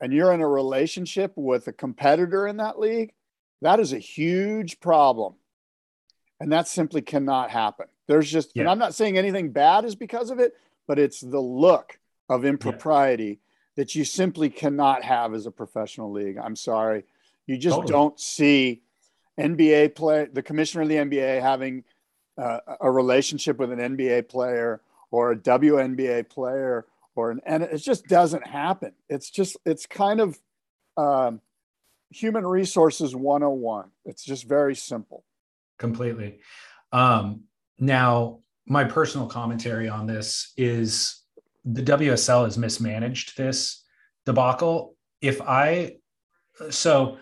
[0.01, 3.13] and you're in a relationship with a competitor in that league,
[3.61, 5.35] that is a huge problem.
[6.41, 7.87] And that simply cannot happen.
[8.09, 8.63] There's just, yeah.
[8.63, 10.55] and I'm not saying anything bad is because of it,
[10.89, 12.01] but it's the look
[12.35, 13.37] of impropriety yeah.
[13.76, 16.39] that you simply cannot have as a professional league.
[16.39, 17.05] I'm sorry.
[17.47, 17.93] You just totally.
[17.93, 18.83] don't see
[19.39, 21.85] NBA play the commissioner of the NBA having
[22.39, 24.80] uh, a relationship with an NBA player
[25.11, 28.93] or a WNBA player or an and it just doesn't happen.
[29.09, 30.39] It's just it's kind of
[30.97, 31.41] um,
[32.11, 33.91] human resources 101.
[34.05, 35.24] It's just very simple.
[35.78, 36.39] Completely.
[36.93, 37.45] Um,
[37.78, 41.22] now, my personal commentary on this is
[41.65, 43.85] the WSL has mismanaged this
[44.27, 44.97] debacle.
[45.21, 45.97] If I,
[46.71, 47.19] so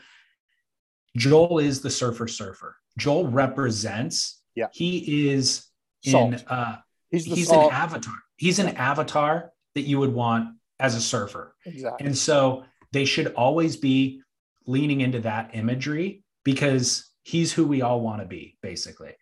[1.16, 2.76] Joel is the surfer surfer.
[2.98, 5.66] Joel represents, yeah, he is
[6.04, 6.34] salt.
[6.34, 6.78] in, uh,
[7.10, 8.14] he's, he's an avatar.
[8.36, 11.54] He's an avatar that you would want as a surfer.
[11.66, 12.06] Exactly.
[12.06, 14.22] And so they should always be
[14.66, 19.12] leaning into that imagery because he's who we all want to be, basically.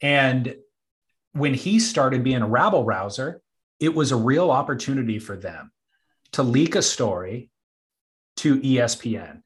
[0.00, 0.56] And
[1.32, 3.40] when he started being a rabble rouser,
[3.80, 5.70] it was a real opportunity for them
[6.32, 7.50] to leak a story
[8.36, 9.42] to ESPN.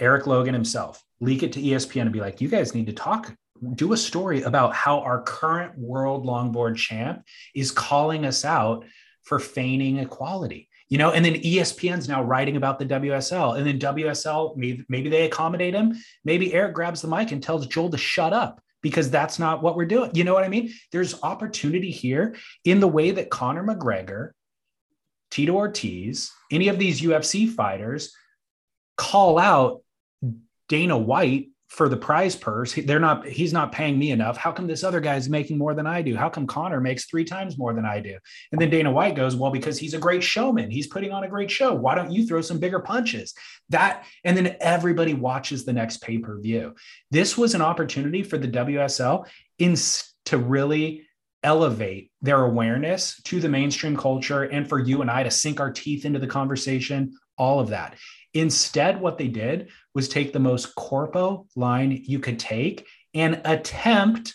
[0.00, 3.34] Eric Logan himself, leak it to ESPN and be like, you guys need to talk,
[3.74, 7.22] do a story about how our current world longboard champ
[7.54, 8.84] is calling us out
[9.24, 10.68] for feigning equality.
[10.88, 15.10] You know, and then ESPN's now writing about the WSL, and then WSL maybe, maybe
[15.10, 15.94] they accommodate him.
[16.24, 19.76] Maybe Eric grabs the mic and tells Joel to shut up because that's not what
[19.76, 20.10] we're doing.
[20.14, 20.72] You know what I mean?
[20.92, 24.30] There's opportunity here in the way that Conor McGregor,
[25.30, 28.14] Tito Ortiz, any of these UFC fighters
[28.96, 29.82] call out
[30.68, 32.74] Dana White for the prize purse.
[32.74, 34.36] They're not, he's not paying me enough.
[34.36, 36.16] How come this other guy's making more than I do?
[36.16, 38.16] How come connor makes three times more than I do?
[38.52, 40.70] And then Dana White goes, Well, because he's a great showman.
[40.70, 41.74] He's putting on a great show.
[41.74, 43.34] Why don't you throw some bigger punches?
[43.68, 46.74] That, and then everybody watches the next pay per view.
[47.10, 49.26] This was an opportunity for the WSL
[49.58, 49.76] in,
[50.26, 51.06] to really
[51.42, 55.70] elevate their awareness to the mainstream culture and for you and I to sink our
[55.70, 57.96] teeth into the conversation, all of that.
[58.34, 64.34] Instead, what they did was take the most corpo line you could take and attempt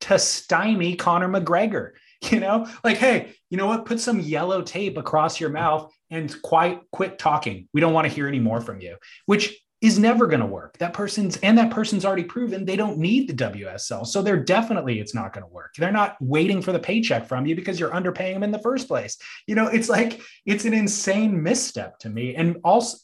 [0.00, 1.92] to stymie Conor McGregor.
[2.30, 3.84] You know, like, hey, you know what?
[3.84, 7.68] Put some yellow tape across your mouth and quiet quit talking.
[7.74, 8.96] We don't want to hear any more from you,
[9.26, 9.54] which
[9.84, 10.78] is never going to work.
[10.78, 14.06] That person's and that person's already proven they don't need the WSL.
[14.06, 15.74] So they're definitely it's not going to work.
[15.76, 18.88] They're not waiting for the paycheck from you because you're underpaying them in the first
[18.88, 19.18] place.
[19.46, 22.96] You know, it's like it's an insane misstep to me and also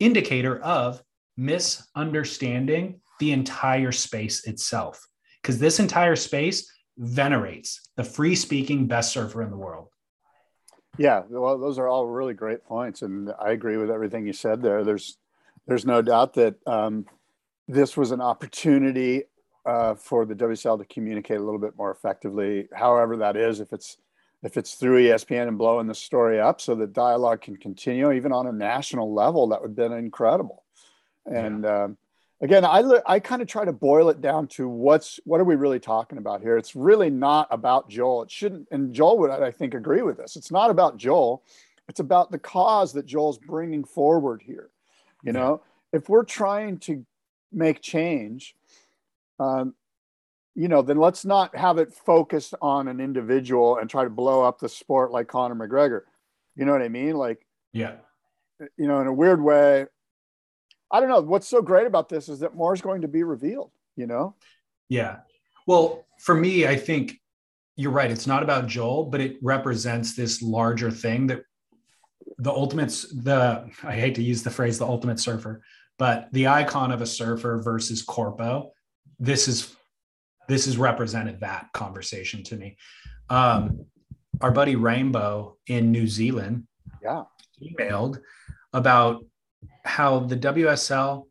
[0.00, 1.02] indicator of
[1.36, 5.06] misunderstanding the entire space itself.
[5.40, 9.88] Because this entire space venerates the free speaking best surfer in the world.
[10.98, 14.62] Yeah, well, those are all really great points, and I agree with everything you said
[14.62, 14.82] there.
[14.82, 15.18] There's,
[15.66, 17.04] there's no doubt that um,
[17.68, 19.24] this was an opportunity
[19.66, 22.68] uh, for the WSL to communicate a little bit more effectively.
[22.72, 23.98] However, that is, if it's
[24.42, 28.32] if it's through ESPN and blowing the story up so that dialogue can continue, even
[28.32, 30.62] on a national level, that would have been incredible.
[31.24, 31.84] And yeah.
[31.84, 31.98] um,
[32.40, 35.56] again, I I kind of try to boil it down to what's what are we
[35.56, 36.56] really talking about here?
[36.56, 38.22] It's really not about Joel.
[38.22, 40.36] It shouldn't, and Joel would I think agree with this.
[40.36, 41.42] It's not about Joel.
[41.88, 44.70] It's about the cause that Joel's bringing forward here.
[45.22, 45.40] You yeah.
[45.40, 47.04] know, if we're trying to
[47.52, 48.54] make change,
[49.38, 49.74] um,
[50.56, 54.42] you know, then let's not have it focused on an individual and try to blow
[54.42, 56.00] up the sport like Conor McGregor.
[56.56, 57.14] You know what I mean?
[57.14, 57.96] Like, yeah,
[58.78, 59.84] you know, in a weird way,
[60.90, 61.20] I don't know.
[61.20, 64.34] What's so great about this is that more is going to be revealed, you know?
[64.88, 65.18] Yeah.
[65.66, 67.20] Well, for me, I think
[67.76, 68.10] you're right.
[68.10, 71.42] It's not about Joel, but it represents this larger thing that
[72.38, 75.62] the ultimates, the, I hate to use the phrase the ultimate surfer,
[75.98, 78.72] but the icon of a surfer versus Corpo,
[79.18, 79.76] this is,
[80.48, 82.76] this has represented that conversation to me.
[83.28, 83.86] Um,
[84.40, 86.66] our buddy Rainbow in New Zealand
[87.02, 87.24] yeah.
[87.62, 88.20] emailed
[88.72, 89.24] about
[89.84, 91.24] how the WSL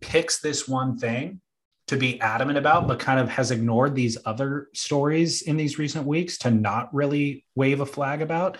[0.00, 1.40] picks this one thing
[1.86, 6.06] to be adamant about, but kind of has ignored these other stories in these recent
[6.06, 8.58] weeks to not really wave a flag about.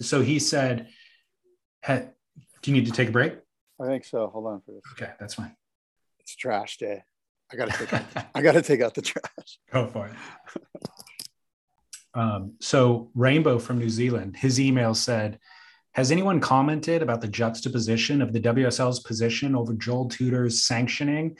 [0.00, 0.88] So he said,
[1.82, 2.08] hey,
[2.62, 3.34] Do you need to take a break?
[3.80, 4.28] I think so.
[4.28, 4.82] Hold on for this.
[4.92, 5.54] Okay, that's fine.
[6.20, 7.02] It's trash day.
[7.52, 8.04] I gotta take out,
[8.34, 9.58] I gotta take out the trash.
[9.72, 10.14] Go for it.
[12.14, 15.38] Um, so Rainbow from New Zealand, his email said,
[15.92, 21.36] has anyone commented about the juxtaposition of the WSL's position over Joel Tudor's sanctioning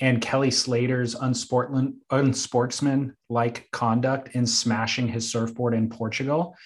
[0.00, 6.56] and Kelly Slater's unsportsman-like conduct in smashing his surfboard in Portugal?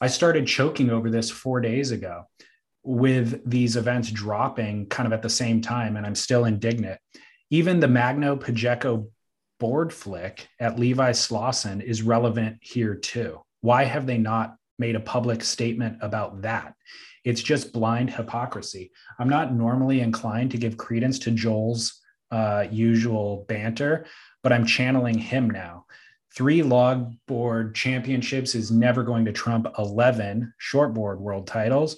[0.00, 2.24] I started choking over this four days ago
[2.84, 7.00] with these events dropping kind of at the same time, and I'm still indignant.
[7.50, 9.08] Even the Magno Pacheco
[9.58, 13.40] board flick at Levi Slawson is relevant here too.
[13.60, 16.74] Why have they not made a public statement about that.
[17.24, 18.92] It's just blind hypocrisy.
[19.18, 22.00] I'm not normally inclined to give credence to Joel's
[22.30, 24.06] uh, usual banter,
[24.42, 25.86] but I'm channeling him now.
[26.34, 31.96] Three logboard championships is never going to trump 11 shortboard world titles.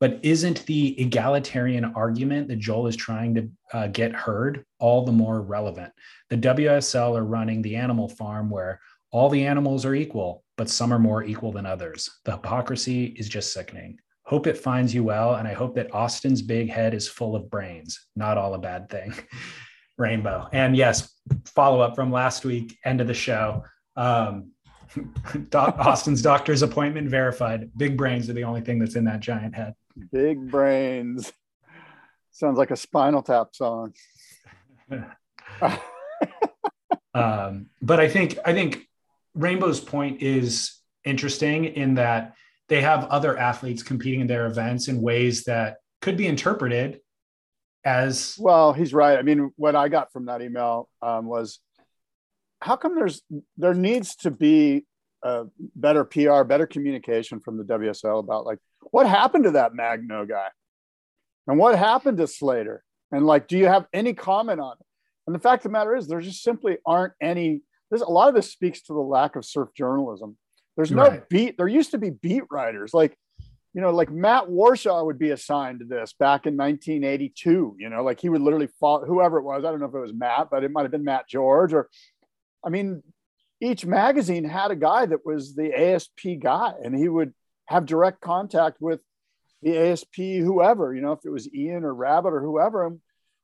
[0.00, 5.12] But isn't the egalitarian argument that Joel is trying to uh, get heard all the
[5.12, 5.92] more relevant?
[6.30, 8.80] The WSL are running the animal farm where
[9.12, 12.08] all the animals are equal, but some are more equal than others.
[12.24, 13.98] The hypocrisy is just sickening.
[14.24, 15.34] Hope it finds you well.
[15.34, 18.88] And I hope that Austin's big head is full of brains, not all a bad
[18.88, 19.12] thing.
[19.98, 20.48] Rainbow.
[20.52, 21.12] And yes,
[21.44, 23.64] follow up from last week, end of the show.
[23.96, 24.52] Um,
[25.54, 27.70] Austin's doctor's appointment verified.
[27.76, 29.74] Big brains are the only thing that's in that giant head.
[30.12, 31.32] Big brains.
[32.30, 33.92] Sounds like a spinal tap song.
[37.14, 38.88] um, but I think I think
[39.34, 42.34] Rainbow's point is interesting in that
[42.68, 47.00] they have other athletes competing in their events in ways that could be interpreted
[47.84, 51.60] as well he's right i mean what i got from that email um, was
[52.60, 53.22] how come there's
[53.56, 54.84] there needs to be
[55.22, 55.44] a
[55.74, 58.58] better pr better communication from the wsl about like
[58.90, 60.48] what happened to that magno guy
[61.46, 62.82] and what happened to slater
[63.12, 64.86] and like do you have any comment on it
[65.26, 68.28] and the fact of the matter is there just simply aren't any There's a lot
[68.28, 70.36] of this speaks to the lack of surf journalism.
[70.76, 71.28] There's no right.
[71.28, 71.56] beat.
[71.56, 73.16] There used to be beat writers like,
[73.74, 77.76] you know, like Matt Warshaw would be assigned to this back in 1982.
[77.78, 79.64] You know, like he would literally follow whoever it was.
[79.64, 81.88] I don't know if it was Matt, but it might have been Matt George or,
[82.64, 83.02] I mean,
[83.60, 87.34] each magazine had a guy that was the ASP guy, and he would
[87.70, 89.00] have direct contact with
[89.62, 90.92] the ASP whoever.
[90.92, 92.84] You know, if it was Ian or Rabbit or whoever.
[92.84, 92.98] And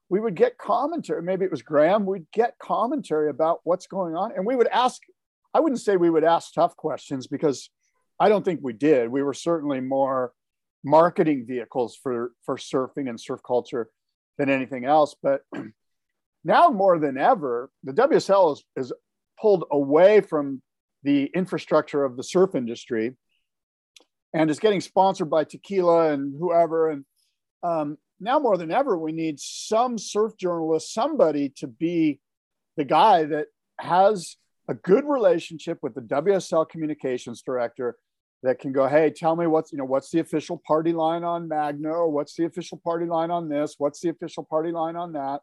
[0.09, 1.23] we would get commentary.
[1.23, 2.07] Maybe it was Graham.
[2.07, 4.33] We'd get commentary about what's going on.
[4.33, 5.01] And we would ask,
[5.55, 7.71] I wouldn't say we would ask tough questions because
[8.19, 9.11] I don't think we did.
[9.11, 10.33] We were certainly more
[10.85, 13.89] marketing vehicles for, for surfing and surf culture
[14.39, 15.15] than anything else.
[15.23, 15.43] But
[16.45, 18.93] now more than ever, the WSL is, is
[19.41, 20.63] pulled away from
[21.05, 23.15] the infrastructure of the surf industry
[24.37, 26.91] and it's getting sponsored by tequila and whoever.
[26.91, 27.05] And
[27.63, 32.21] um, now more than ever, we need some surf journalist, somebody to be
[32.77, 33.47] the guy that
[33.81, 34.37] has
[34.69, 37.97] a good relationship with the WSL communications director
[38.43, 41.49] that can go, hey, tell me what's you know what's the official party line on
[41.49, 45.41] Magno, what's the official party line on this, what's the official party line on that,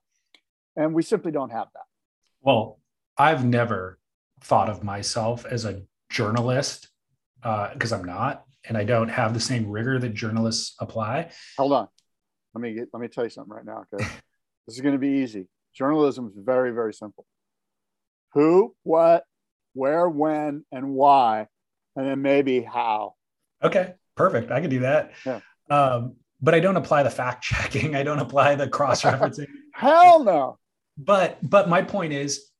[0.75, 1.83] and we simply don't have that.
[2.41, 2.79] Well,
[3.17, 3.97] I've never
[4.41, 6.89] thought of myself as a journalist
[7.41, 11.31] because uh, I'm not, and I don't have the same rigor that journalists apply.
[11.57, 11.87] Hold on,
[12.53, 13.85] let me get, let me tell you something right now.
[13.93, 14.03] Okay,
[14.67, 15.47] this is going to be easy.
[15.75, 17.25] Journalism is very very simple.
[18.33, 19.25] Who, what,
[19.73, 21.47] where, when, and why,
[21.95, 23.13] and then maybe how.
[23.63, 24.51] Okay, perfect.
[24.51, 25.11] I can do that.
[25.25, 25.39] Yeah.
[25.69, 27.95] Um, but I don't apply the fact checking.
[27.95, 29.47] I don't apply the cross referencing.
[29.73, 30.59] Hell no.
[30.97, 32.51] But but my point is,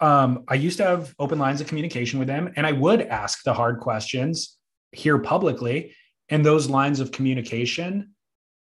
[0.00, 3.42] um, I used to have open lines of communication with them, and I would ask
[3.42, 4.57] the hard questions
[4.92, 5.94] here publicly,
[6.28, 8.14] and those lines of communication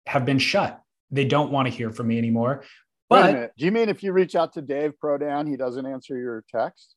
[0.05, 0.81] have been shut.
[1.11, 2.63] They don't want to hear from me anymore.
[3.09, 6.43] But do you mean if you reach out to Dave Prodan, he doesn't answer your
[6.51, 6.95] text?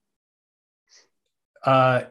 [1.65, 2.03] Uh,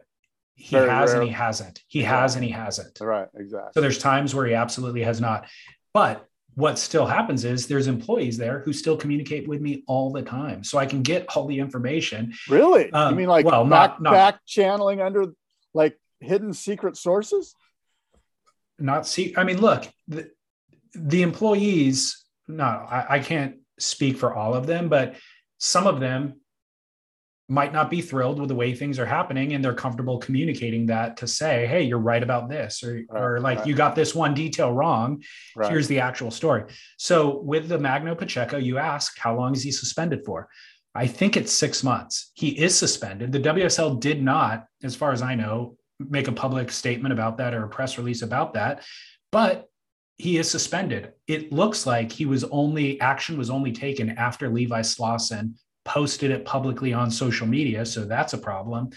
[0.54, 1.20] he Very has rare.
[1.20, 1.82] and he hasn't.
[1.86, 2.20] He yeah.
[2.20, 2.98] has and he hasn't.
[3.00, 3.70] Right, exactly.
[3.74, 5.46] So there's times where he absolutely has not.
[5.94, 10.22] But what still happens is there's employees there who still communicate with me all the
[10.22, 12.34] time, so I can get all the information.
[12.48, 12.92] Really?
[12.92, 15.26] Um, you mean like well, back, not, not back channeling under
[15.72, 17.54] like hidden secret sources?
[18.78, 19.34] Not see.
[19.36, 20.30] I mean, look, the,
[20.94, 22.24] the employees.
[22.48, 25.16] No, I, I can't speak for all of them, but
[25.58, 26.34] some of them
[27.48, 31.18] might not be thrilled with the way things are happening and they're comfortable communicating that
[31.18, 33.66] to say hey you're right about this or, right, or like right.
[33.66, 35.22] you got this one detail wrong
[35.56, 35.70] right.
[35.70, 36.64] here's the actual story
[36.96, 40.48] so with the magno pacheco you ask how long is he suspended for
[40.94, 45.20] i think it's six months he is suspended the wsl did not as far as
[45.20, 45.76] i know
[46.10, 48.82] make a public statement about that or a press release about that
[49.30, 49.68] but
[50.22, 51.12] he is suspended.
[51.26, 56.44] It looks like he was only action was only taken after Levi Slawson posted it
[56.44, 58.90] publicly on social media, so that's a problem.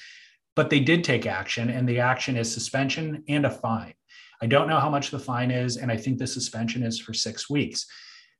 [0.55, 3.93] But they did take action, and the action is suspension and a fine.
[4.41, 7.13] I don't know how much the fine is, and I think the suspension is for
[7.13, 7.87] six weeks.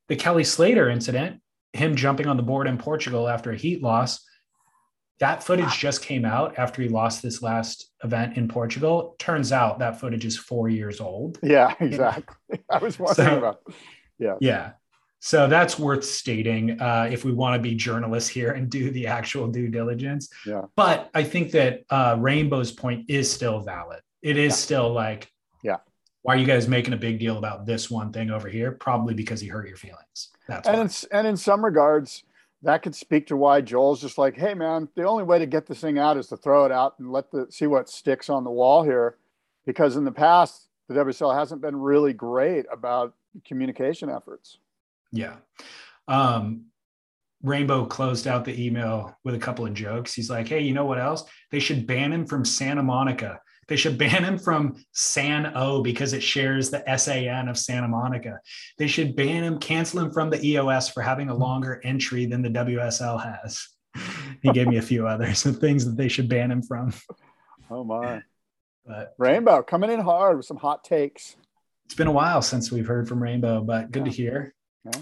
[0.08, 1.40] The Kelly Slater incident,
[1.72, 4.24] him jumping on the board in Portugal after a heat loss,
[5.18, 9.16] that footage just came out after he lost this last event in Portugal.
[9.18, 11.38] Turns out that footage is four years old.
[11.42, 12.60] Yeah, exactly.
[12.70, 13.62] I was wondering so, about.
[14.18, 14.34] Yeah.
[14.40, 14.72] Yeah.
[15.20, 19.06] So that's worth stating uh, if we want to be journalists here and do the
[19.06, 20.28] actual due diligence.
[20.44, 20.62] Yeah.
[20.76, 24.00] But I think that uh, Rainbow's point is still valid.
[24.22, 24.56] It is yeah.
[24.56, 25.30] still like,
[25.62, 25.78] yeah.
[26.22, 28.72] Why are you guys making a big deal about this one thing over here?
[28.72, 30.30] Probably because he hurt your feelings.
[30.48, 32.24] That's and and in some regards,
[32.66, 35.66] that could speak to why Joel's just like, hey man, the only way to get
[35.66, 38.42] this thing out is to throw it out and let the see what sticks on
[38.42, 39.18] the wall here,
[39.64, 43.14] because in the past the WSL hasn't been really great about
[43.44, 44.58] communication efforts.
[45.12, 45.36] Yeah.
[46.08, 46.64] Um,
[47.40, 50.12] Rainbow closed out the email with a couple of jokes.
[50.12, 51.22] He's like, hey, you know what else?
[51.52, 53.40] They should ban him from Santa Monica.
[53.68, 58.38] They should ban him from San O because it shares the SAN of Santa Monica.
[58.78, 62.42] They should ban him, cancel him from the EOS for having a longer entry than
[62.42, 63.68] the WSL has.
[64.42, 66.92] he gave me a few others of things that they should ban him from.
[67.70, 68.22] Oh my.
[68.84, 71.36] But Rainbow coming in hard with some hot takes.
[71.86, 74.12] It's been a while since we've heard from Rainbow, but good yeah.
[74.12, 74.54] to hear.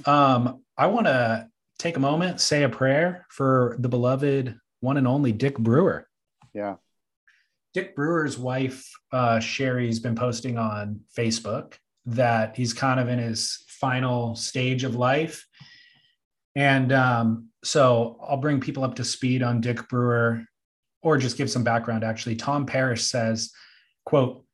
[0.06, 5.06] Um, I want to take a moment, say a prayer for the beloved one and
[5.06, 6.08] only Dick Brewer.
[6.54, 6.76] Yeah.
[7.74, 11.74] Dick Brewer's wife, uh, Sherry's been posting on Facebook
[12.06, 15.44] that he's kind of in his final stage of life.
[16.54, 20.44] And um, so I'll bring people up to speed on Dick Brewer
[21.02, 22.04] or just give some background.
[22.04, 23.50] Actually, Tom Parrish says,
[24.06, 24.44] quote,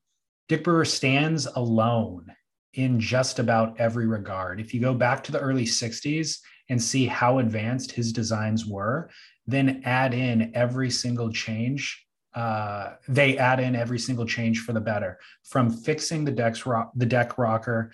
[0.48, 2.26] Dick Brewer stands alone
[2.74, 4.60] in just about every regard.
[4.60, 6.38] If you go back to the early 60s
[6.68, 9.10] and see how advanced his designs were,
[9.46, 12.06] then add in every single change.
[12.34, 16.92] Uh, they add in every single change for the better, from fixing the decks rock,
[16.94, 17.92] the deck rocker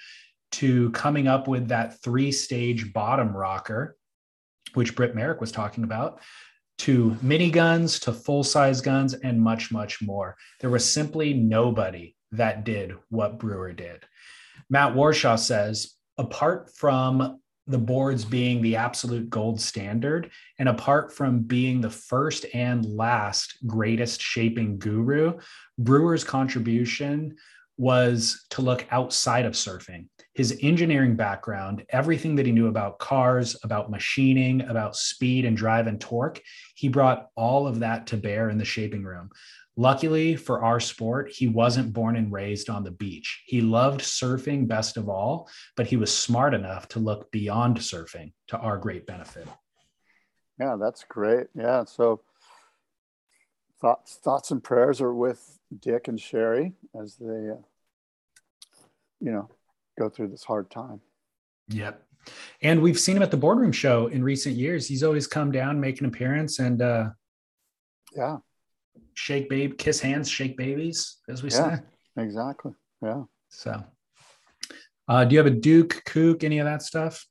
[0.53, 3.97] to coming up with that three-stage bottom rocker,
[4.75, 6.21] which Britt Merrick was talking about,
[6.79, 10.37] to mini guns, to full-size guns, and much, much more.
[10.61, 14.05] There was simply nobody that did what Brewer did.
[14.69, 21.41] Matt Warshaw says, apart from the boards being the absolute gold standard, and apart from
[21.41, 25.39] being the first and last greatest shaping guru,
[25.79, 27.37] Brewer's contribution
[27.79, 30.07] was to look outside of surfing.
[30.35, 35.87] His engineering background, everything that he knew about cars, about machining, about speed and drive
[35.87, 36.41] and torque,
[36.75, 39.31] he brought all of that to bear in the shaping room.
[39.79, 43.43] Luckily for our sport, he wasn't born and raised on the beach.
[43.47, 48.33] He loved surfing best of all, but he was smart enough to look beyond surfing
[48.49, 49.47] to our great benefit.
[50.59, 51.49] Yeah, that's great.
[51.55, 51.85] Yeah.
[51.85, 52.23] So
[53.81, 57.63] thoughts, thoughts and prayers are with Dick and Sherry as they, uh,
[59.21, 59.51] you know,
[59.99, 61.01] go through this hard time.
[61.69, 62.03] Yep.
[62.63, 64.89] And we've seen him at the boardroom show in recent years.
[64.89, 67.11] He's always come down, make an appearance, and uh,
[68.17, 68.39] yeah,
[69.17, 71.83] shake babe, kiss hands, shake babies, as we yeah, say.
[72.19, 72.73] Exactly.
[73.03, 73.25] Yeah.
[73.49, 73.83] So,
[75.09, 77.27] uh, do you have a Duke, Kook, any of that stuff?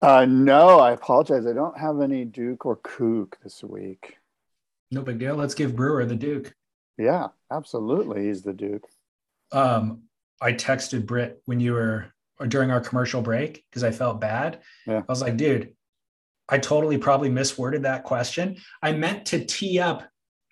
[0.00, 1.46] Uh, no, I apologize.
[1.46, 4.18] I don't have any Duke or Kook this week.
[4.90, 5.36] No big deal.
[5.36, 6.54] Let's give Brewer the Duke.
[6.98, 8.26] Yeah, absolutely.
[8.26, 8.86] He's the Duke.
[9.52, 10.02] Um,
[10.40, 12.12] I texted Britt when you were
[12.48, 14.60] during our commercial break because I felt bad.
[14.86, 14.98] Yeah.
[14.98, 15.72] I was like, dude,
[16.48, 18.56] I totally probably misworded that question.
[18.82, 20.02] I meant to tee up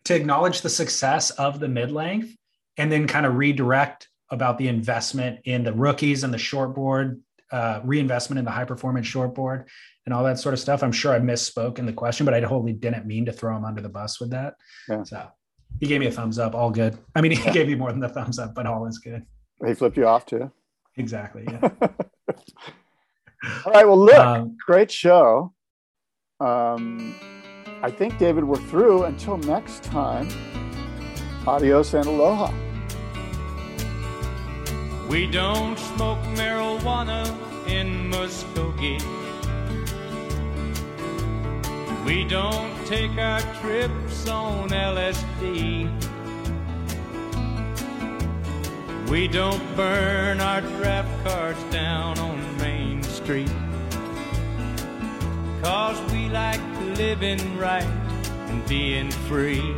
[0.05, 2.35] to acknowledge the success of the mid length
[2.77, 7.21] and then kind of redirect about the investment in the rookies and the short board,
[7.53, 9.69] uh, reinvestment in the high performance short board
[10.07, 10.83] and all that sort of stuff.
[10.83, 13.65] I'm sure I misspoke in the question, but I totally didn't mean to throw him
[13.65, 14.55] under the bus with that.
[14.89, 15.03] Yeah.
[15.03, 15.29] So
[15.79, 16.97] he gave me a thumbs up, all good.
[17.15, 17.53] I mean, he yeah.
[17.53, 19.25] gave me more than the thumbs up, but all is good.
[19.67, 20.51] He flipped you off too.
[20.97, 21.45] Exactly.
[21.47, 21.61] Yeah.
[23.65, 23.87] all right.
[23.87, 25.53] Well, look, um, great show.
[26.41, 27.15] Um,
[27.83, 29.05] I think, David, we're through.
[29.05, 30.29] Until next time,
[31.47, 32.53] adios and aloha.
[35.09, 37.27] We don't smoke marijuana
[37.67, 39.01] in Muskogee.
[42.05, 45.89] We don't take our trips on LSD.
[49.09, 53.51] We don't burn our draft cards down on Main Street.
[55.63, 56.70] Cause we like
[57.01, 57.93] living right
[58.51, 59.75] and being free.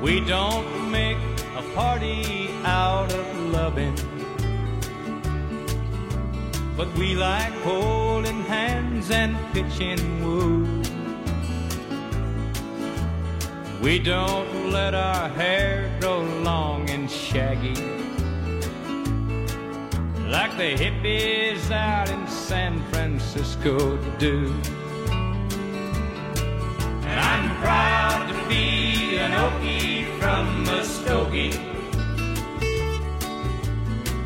[0.00, 1.18] We don't make
[1.60, 3.26] a party out of
[3.58, 3.96] loving,
[6.74, 10.64] but we like holding hands and pitching woo.
[13.82, 17.76] We don't let our hair grow long and shaggy
[20.28, 22.17] like the hippies out in
[22.48, 24.50] San Francisco to do.
[27.04, 31.52] And I'm proud to be an Okie from Muskogee,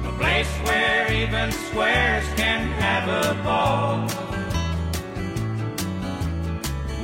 [0.06, 4.06] a place where even squares can have a ball.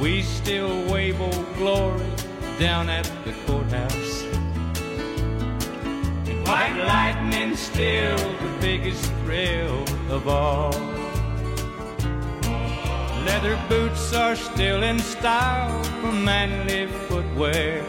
[0.01, 2.07] We still wave old glory
[2.61, 4.23] down at the courthouse.
[6.47, 10.98] White lightning still the biggest thrill of all.
[13.29, 17.85] Leather boots are still in style for manly footwear.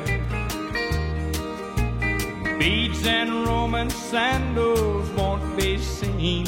[2.60, 6.45] Beads and Roman sandals won't be seen.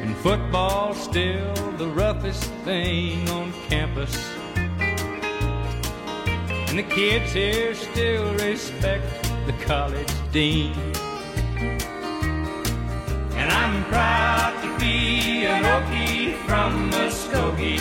[0.00, 4.14] And football's still the roughest thing on campus.
[6.68, 9.04] And the kids here still respect
[9.46, 10.72] the college dean.
[13.34, 14.61] And I'm proud
[15.22, 17.80] an Okie from Muskogee,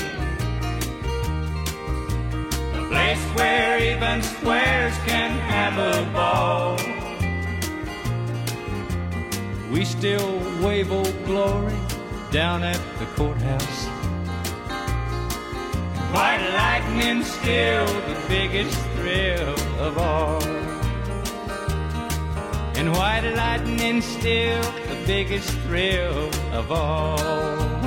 [2.76, 6.78] a place where even squares can have a ball.
[9.72, 11.74] We still wave old glory
[12.32, 13.88] down at the courthouse.
[16.14, 20.44] White lightning still the biggest thrill of all.
[22.76, 27.81] And white lightning still biggest thrill of all.